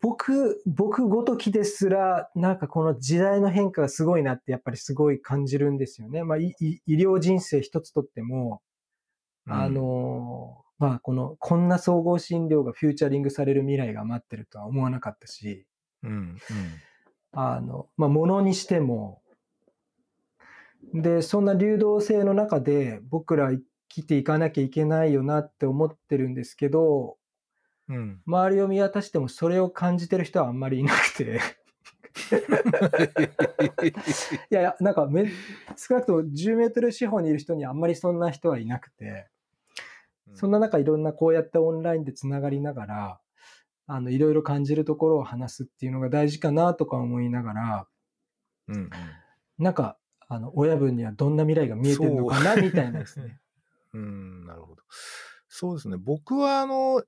[0.00, 6.22] 僕、僕ごときですら、なんかこの時代の変化がすごいなってやっぱりすごい感じるんですよね。
[6.22, 6.54] まあ、医
[6.86, 8.62] 療人生一つとっても、
[9.48, 15.66] あ、の、まあ、この、こんな総合診療がフューチャリングされる未来が待ってるとは思わなかったし、
[16.02, 16.38] うんうん。
[17.32, 19.22] あの、まあ、ものにしても、
[20.94, 27.16] で、そんな流動性の中で僕ら生きていかなきゃいけないよなって思ってるんですけど、
[27.88, 28.20] うん。
[28.26, 31.40] 周りを見渡してもそれを感じてる人はあんまりいなくて、
[34.50, 35.30] いやいや、なんかめ、
[35.76, 39.28] 少なくとも10メートル四方にいる人にあんまりそんな人はいなくて、
[40.34, 43.20] そんな中いろんなこうやってオンラインでつながりながら、
[43.86, 47.86] あの、いろいろ感じるところを話すっていうのが大事かなとか思いながら、
[48.68, 48.90] うんうん
[49.58, 49.98] なんか、
[50.28, 53.40] あの、親分にはどんな未来が見えてるのかなみたいなですね。
[53.92, 54.82] うん、なるほど。
[55.48, 55.96] そうですね。
[55.96, 57.02] 僕は、あの、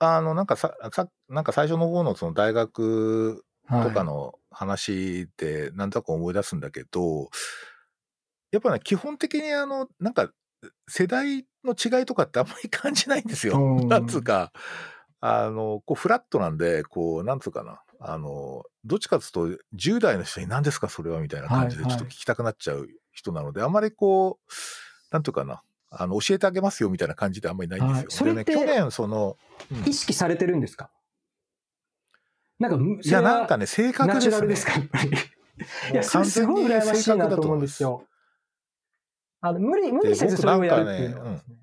[0.00, 7.30] あの、なんかさ、さなんか最初の方のその大学とかの話でなんとなく思い出すんだけど、
[8.50, 10.32] やっぱね、基本的にあの、なんか、
[10.88, 13.58] 世代の違いとかってあんまり感じないんですよ。
[13.58, 14.52] うん なんつうか、
[15.20, 17.82] あの、こう、フラットなんで、こう、なんつうかな。
[18.00, 24.52] あの、どっちかっつうと、10代の人に何ですかそれはみたいな感じで、はいはいちょっと聞きたくなっちゃう人なので、あまりこう、
[25.12, 25.62] なんていうかな。
[25.92, 27.94] あの、教えてあげますよみたいな感じであんまりないんですよ。
[27.96, 29.36] はいそれね、去年、その、
[29.70, 30.90] うん意識されてるんですか？
[32.58, 34.46] なんかむ、いや、なんかね、性格ナですね。
[34.46, 34.72] ですか？
[34.74, 34.88] いも
[35.94, 38.06] や、うそれすごい羨ましいなと思うんですよ。
[39.40, 41.56] あの無理、無理せずそれをやるっていうのはですね。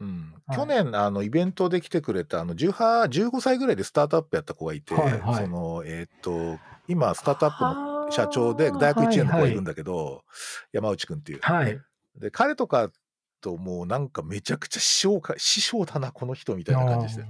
[0.00, 6.58] うんはい去年、あの、イベントで来てくれた、あの、18、15歳ぐらいでスタートアップやった子がいて、はいはいその、えーっと、
[6.88, 10.24] 今、スタートアップのの社長で、大学1年の子がいるんだけど、
[10.72, 11.40] 山内くんっていう。
[11.42, 11.78] はい。
[12.16, 12.90] で、彼とか
[13.40, 17.26] ともうなんかめちゃくちゃ師匠か、師匠だな、この人みたいな感じでし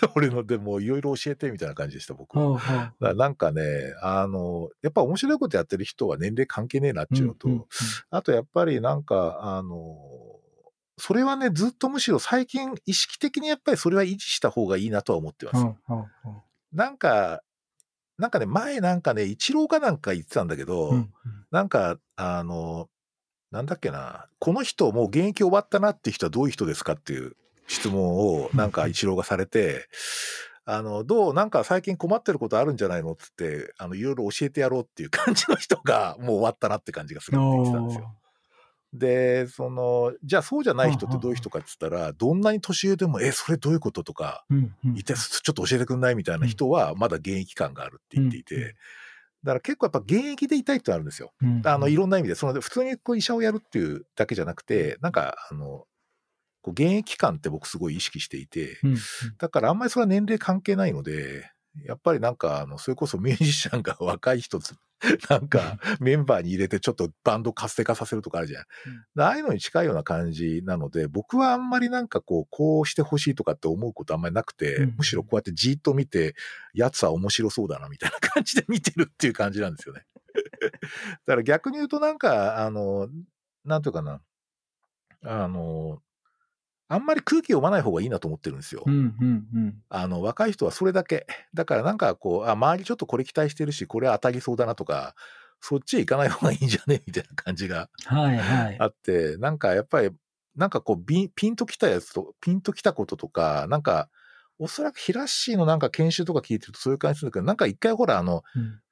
[0.00, 0.10] た。
[0.16, 2.44] 俺のでもういろいろ教えてみたいな感じでした、僕は。
[3.14, 7.48] なんかね、あの、やっぱ面白いことやってる人は年齢関係ねえなっていうのと、
[8.10, 9.96] あとやっぱりなんか、あの、
[10.98, 15.64] それはね、ずっとむしろ最近意識的にやっぱりそれは維持した方がいいなとは思ってます。
[16.72, 17.42] なんか、
[18.18, 20.92] なんかね、前なんかね、一郎かなんか言ってたんだけど、
[21.50, 22.88] なんか、あの、
[23.50, 27.36] なんだっけな、この人もう現役終わったなって人はどういう人ですかっていう
[27.66, 29.88] 質問をなんか一郎がされて、
[30.64, 38.16] あの、どう、なんか最近困ってることあるんじゃないのっつって、あの、いろいろ教えてやろうっていう感じの人が もう終わったなって感じがするって言ってたんですよ。
[38.92, 44.44] で、その、じゃあそうじゃない人ってどういう人かって言ったら、どんなに年上でも、え、それどういうこととか、
[44.94, 48.74] 一体ちょっと教えてくんないみたいな人は、まだ現役感があるって言っていて、うんうん
[49.44, 51.32] だから結構やっぱ現役でいたいってのあるんですよ。
[51.64, 55.86] あの、いろんな意味で、その、普通にこう医者をやるっていうだけじゃなくて、なんか、あの、
[56.62, 58.78] こう現役感って僕すごい意識していて、
[59.38, 61.50] だからあんまりそれは年齢関係ないので、
[61.84, 64.74] やっぱりなんか、あの、それこそミュージシャンが 若い人つ、
[65.30, 68.64] なんか、メンバーに入れてちょっとバンド活性化させるとかあるじゃん。
[69.20, 76.34] ああいうのに近いような感じなので、僕はあんまりなんかこう、こうしてほしいとかって思うことあんまりなくて、うんむしろこうやってじーっと見て、
[76.74, 80.04] やつは面白そうだなみたいな感じで見てるっていう感じなんですよね。
[81.26, 83.08] だから逆に言うとなんか、あの、
[83.64, 84.20] なんていうかな、
[85.22, 86.02] あの、
[86.90, 88.92] あんまり空気読まない方がいいなと思ってるんですよ。
[89.88, 91.26] あの、若い人はそれだけ。
[91.54, 95.14] だからなんかこう、あ、周りちょっとこれ期待してるし、これ当たりそうだなとか、
[95.60, 97.02] そっちへ行かない方がいいんじゃね？
[97.06, 98.76] みたいな感じがはいはい。
[98.80, 100.10] あって、なんかやっぱり、
[100.56, 104.08] なんかこうビン、ピンときたやつと、ピンときたこととか、なんか、
[104.58, 108.42] おそらくヒラッシーのなんか研修とか聞いてるとそういう感じするんだけど、なんか一回ほら、あの、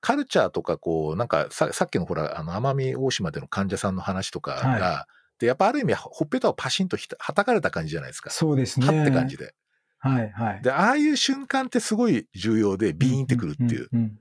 [0.01, 5.09] カルチャーとかこう、なんかささっきのほら、あの、奄美大島での患者さんの話とかが、はで、
[5.47, 8.31] やっぱある意味、ほっぺたをパシンとひたはたかれた感じじゃないですか。
[8.31, 8.87] そうですね。
[8.87, 9.55] はって感じで。
[9.99, 10.63] はいはい。
[10.63, 13.97] で、ああいう瞬間ってすごい重要で、ビーンってくるっていう。
[13.97, 14.19] んん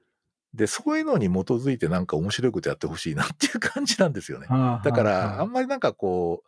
[0.54, 4.48] で、そういうのに基づいてなんか面白いことやってほしいなっていう感じなんですよね。
[4.48, 6.48] はあだから、はああんまりなんかこう、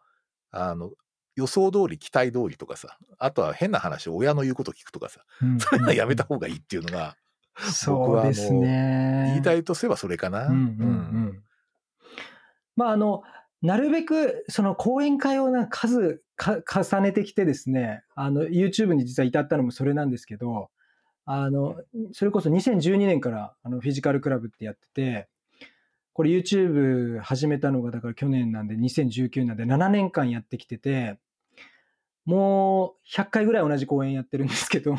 [0.52, 0.92] あの、
[1.36, 7.16] 予想通り、期待通りとかさ、あとは変な話、親の言うこと聞くとかさ、うんそういうのはやめた方がいいっていうのが、
[7.56, 9.28] そうですね。
[9.34, 10.48] 言いたいとすればそれかな。
[10.48, 10.64] うんうんう
[11.32, 11.44] ん
[12.76, 13.24] まああの
[13.62, 20.70] なるべくその講演会をな数重ねてきてですねあの YouTube に実は至ったのもそれなんですけど
[21.26, 21.76] あの
[22.14, 25.28] それこそ2012年からあのフィジカルクラブってやってて
[26.14, 31.18] これ YouTube 始めたのがだから去年なんで2019なんで7年間やってきてて
[32.26, 34.96] もう100回ぐらい同じ講演やってるんですけど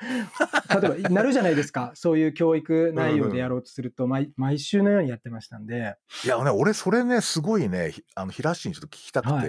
[0.80, 9.48] 例えばなるじゃないですかそういう教育内容でやろうとすると毎毎週のようにやってましたんでいやね、俺それね、すごいね、ひあの、平ッシーにちょっと聞きたくて、はい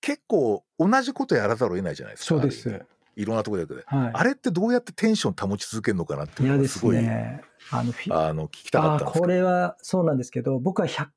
[0.00, 2.28] 結構同じことやらざるを得ないじゃないですか。
[2.28, 2.86] そうです
[3.16, 3.74] いろんなところで。
[3.84, 7.42] はいあれってどうやってテンション保ち続けるのかなっていう嫌ですのがすごい、ね。
[7.70, 9.20] あのあの、聞きたかあったんです。
[9.20, 11.08] これはそうなんですけど、僕は100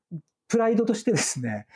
[0.48, 1.66] プライドとしてですね、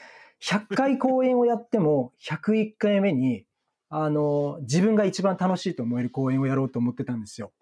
[0.43, 3.47] 100回講演をやっても、101回目に、
[3.89, 7.53] あの、自分が一番楽しいと思える講演をやろうと思ってたんですよ。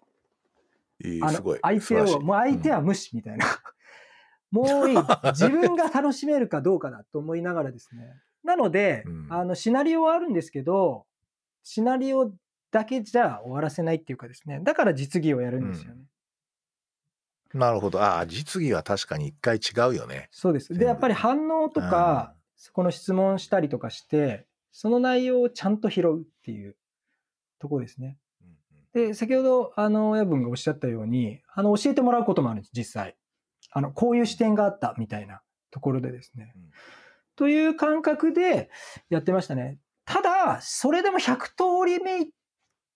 [1.03, 1.59] あのいいすごい。
[1.61, 3.45] 相手を、素晴らしいもう相手は無視みたいな。
[4.51, 4.97] もういい。
[5.33, 8.21] 自分が楽しめるかどうかだと思いながらですね。
[8.43, 11.05] なので、うんあの、シナリオはあるんですけど、
[11.63, 12.31] シナリオ
[12.71, 14.59] だけじゃ終わらせないっていうかですね。
[14.63, 16.03] だから実技をやるんですよね。
[17.53, 18.01] なるほど。
[18.01, 20.29] ああ、実技は確かに一回違うよね。
[20.31, 20.73] そうです。
[20.73, 24.45] で、やっぱり反応とか、そこの質問したりとかして、
[24.77, 26.75] その内容をちゃんと拾うっていう
[27.59, 28.17] ところですね。
[28.93, 33.15] で、先ほど、あの、親分がおっしゃったように、あの、教えてもらうこともあるんです、実際。
[33.71, 35.41] あの、こういう視点があったみたいな
[35.71, 36.51] ところでですね。
[36.55, 36.61] うん
[37.37, 38.69] という感覚で
[39.09, 39.77] やってましたね。
[40.05, 42.29] ただ、それでも100通り目、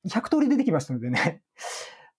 [0.08, 1.42] 100通り出てきますのでね、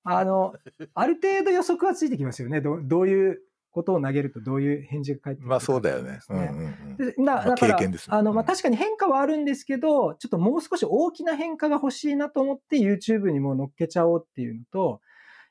[0.04, 0.54] あの、
[0.94, 2.60] ある程度予測はついてきますよね。
[2.60, 3.40] どどういう
[3.70, 6.18] ことを投げるとどういう返事が返ってくるかまあそうだよね。
[6.28, 15.00] うんうんうんでなまあだから、経験ですねあの、まあ、うん確かに変化はあるんですけど、ちょっともう少し大きな変化が欲しいなと思って YouTube にも乗っけちゃおうっていうのと、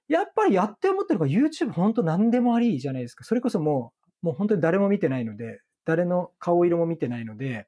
[0.08, 3.24] やっぱりやって思ってるのが YouTube 本当何でもありじゃないですか。
[3.24, 3.94] それこそも
[4.24, 7.68] う、もう本当に誰も見てないので、誰の顔色も見てないので、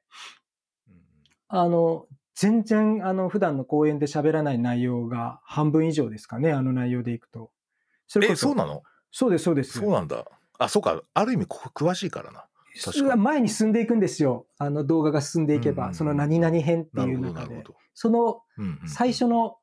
[1.48, 7.50] あの、全然、あの、普段の講演で喋らない内容が半分以上ですかね、あの内容でいくと。
[8.06, 8.82] それこえ、そそうなの？
[9.10, 9.78] そうです、そうです。
[9.78, 10.24] そうなんだ。
[10.64, 11.02] あ、そうか。
[11.14, 12.46] ある意味ここ詳しいからな。
[12.82, 14.46] 確かに前に進んでいくんですよ。
[14.58, 17.64] あの動画が進んでいけば、うんうんうんその何々編っていう中で。
[17.94, 19.56] そのうんうん最初の、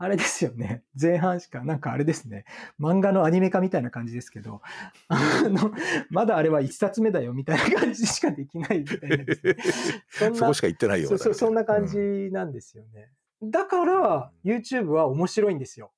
[0.00, 0.84] あれですよね。
[1.00, 2.44] 前半しか、なんかあれですね。
[2.80, 4.60] 漫画のアニメ化みたいな感じですけど、
[5.08, 5.72] あの、
[6.10, 9.26] まだあれは一冊目だよみたいな感じしかできないみたいなね。
[10.10, 11.08] そんそこしか言ってないよ。
[11.08, 11.98] そうそう、そんな感うんじ
[12.32, 13.10] なんですよね。
[13.42, 15.92] だから、YouTube は面白いんですよ。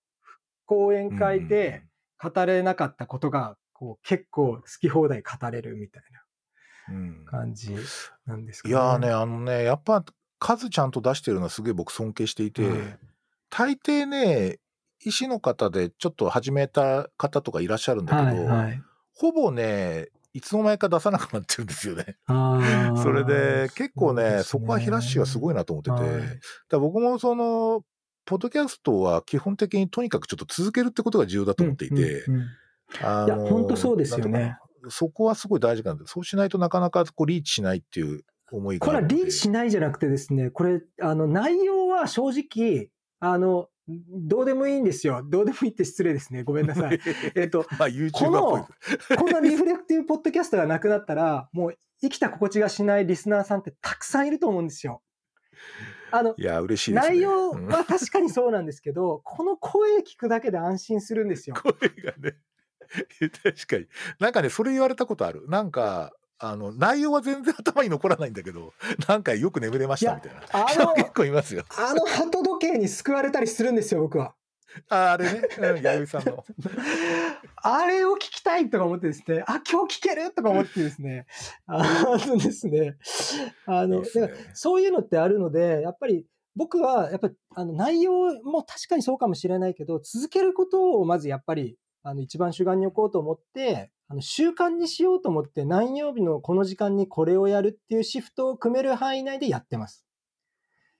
[0.66, 1.82] 講演会で
[2.22, 6.02] 語れなかったことが、こう、結構好き放題語れるみたい
[6.90, 7.24] うんうん。
[7.24, 7.74] な感じ
[8.26, 10.04] なんですかいやーね、あのね、やっぱ
[10.38, 12.98] 数ちゃんと出してるのはすげえ僕尊敬していて、はい。
[13.48, 14.58] 大抵ね、
[15.02, 18.82] 医師の方でちょっと始めた方とかいらっしゃるんだけど、はいはい。
[19.14, 22.18] ほぼね、いつの間にか出さなくなってるんですよね。
[23.02, 26.40] それで結構ね、うですそこはヒラッシーはすごいなと思ってて、はい。
[26.68, 27.82] だ僕もその、
[28.26, 32.48] ポッドキャストは基本的にとにかくちょっと続けるってことが重要だと思っていて、うんうんうん
[33.02, 34.56] あいや本当そうですよね
[34.88, 39.06] そこはすごい大事なんで、そうしないとなかなかこうリーチしないっていう思いがこれは。
[39.06, 42.88] リーチしないじゃなくてですね、これ、あの、内容は正直、
[43.20, 45.22] あの、どうでもいいんですよ。
[45.28, 46.44] どうでもいいって失礼ですね。
[46.44, 47.00] ごめんなさい。
[47.34, 48.00] えっと、まあぽい。
[49.16, 55.02] このリフレクティブポッドキャストがなくなったら、もう生きた心地がしないリスナーさんってたくさんいると思うんですよ。
[56.12, 57.00] あの、いや、嬉しいね。
[57.00, 61.56] 内容うんは 確かにそうなんですけど、この声聞くだけで安心するんですよ。
[61.56, 62.36] 声がね、
[63.42, 63.86] 確かに。
[64.18, 65.44] なんかね、それ言われたことある。
[65.48, 68.72] なんか、あの、内容は全然 頭に残らないんだけど、
[69.06, 70.42] なんかよく眠れましたみたいな。
[70.52, 71.64] あ人の、 結構いますよ。
[71.76, 74.34] あの鳩時計に救われたりするんですよ、僕は。
[74.88, 76.44] ああれね、うん、弥生さんの。
[77.56, 81.26] あれを聞きたいとか思ってですね、あ、今日聞けるとか思ってですね、
[81.66, 82.96] あのですね、
[83.66, 86.24] あの、いいねだからそういうのってあるので、やっぱり
[86.56, 100.06] 僕は、やっぱりあの内容も確かにそうかもしれないけど、続けることをまずやっぱり、あの一番主眼に置こうと思って、あの習慣にしようと思って、何曜日のこの時間にこれをやるっていうシフトを組める範囲内でやってます。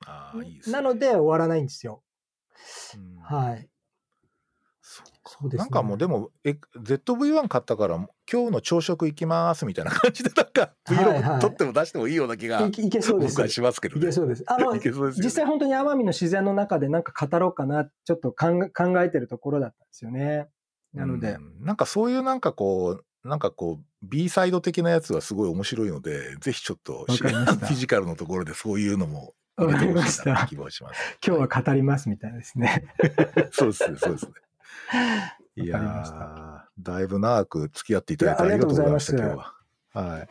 [0.07, 0.75] ああ、いいですね。
[0.75, 2.03] なので終わらないんですよ。
[2.97, 3.69] うんはい。
[4.83, 7.97] そうですねなんかもうでも、え ZV-1 買ったから、
[8.31, 14.13] 今日の朝食行きますみたいな感じで、なんか はいはい Vlog 撮っても出してもいいような気がいけいけそうです僕はしますけどねいけ。
[14.13, 14.45] そうです。
[14.47, 14.81] あの、ね
[15.17, 20.49] 実際本当に奄美の自然の中でなんか語ろうかな、ちょっと考え考えてるところだったんですよね。
[20.95, 31.01] なので、うんなんかそういうなんかこう、なんかこう、B サイド的なやつはすごい面白いので、ぜひちょっと、 フィジカルのところでそういうのもわかりましたなって気もします。
[31.27, 32.95] 今日は語りますみたいですね。
[33.53, 34.33] そうですね、そうですね。
[35.57, 39.55] いやだいぶ長く付き合っていただいてありがとうございました、今日は。
[39.93, 40.29] はい。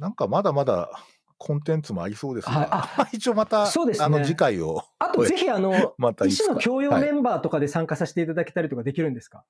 [0.00, 0.90] なんかまだまだ
[1.38, 9.44] コンテンツもありそうですが、はいあ一応また、そうですねあの次回を、あとぜひあの、 また医師の教養はいメンバーとかで参加させていただけたりとかできるんですか？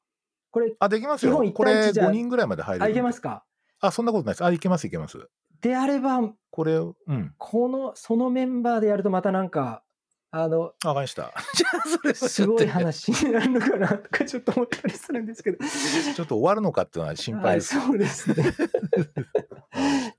[0.50, 1.46] これ、あ、できますよ基本。
[1.46, 2.92] 一これ対一じゃ5人ぐらいまで入れあ、る。
[2.92, 3.44] いけますか？
[3.80, 4.44] あ、そんなことないです。
[4.44, 5.28] あ、いけます、いけます。
[5.60, 7.34] であれば、これを、うん。
[7.38, 9.82] この、そのメンバーでやるとまたなんか、
[10.30, 11.32] あの、わかりました。
[11.54, 15.58] じゃあ、それすごい話になるのかなとかちょっと思ったりするんですけど。
[15.64, 17.80] ちょっと終わるのかっていうのは心はい、配です。
[17.80, 18.54] そうですね。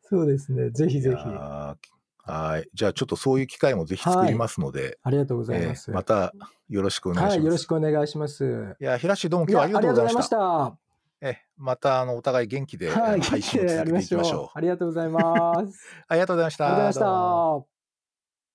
[0.09, 0.69] そうですね。
[0.71, 1.15] ぜひぜひ。
[1.15, 1.77] は
[2.59, 2.69] い。
[2.73, 5.91] じゃあ、ちょっとそういう機会もぜひ作りますので、ありがとうございえます。
[5.91, 6.33] ーまた
[6.69, 7.37] よろしくお願いします。
[7.37, 8.75] はい、よろしくお願いします。
[8.79, 10.37] いや、平氏どうも今日はありがとうございました。
[10.37, 10.77] た。
[11.21, 14.57] えーまた、あの、お互い元気で、はい、配信を続けていきましょう。
[14.57, 15.87] ありがとうございます。
[16.07, 16.65] ありがとうございました。
[16.67, 17.67] ありがとうございました。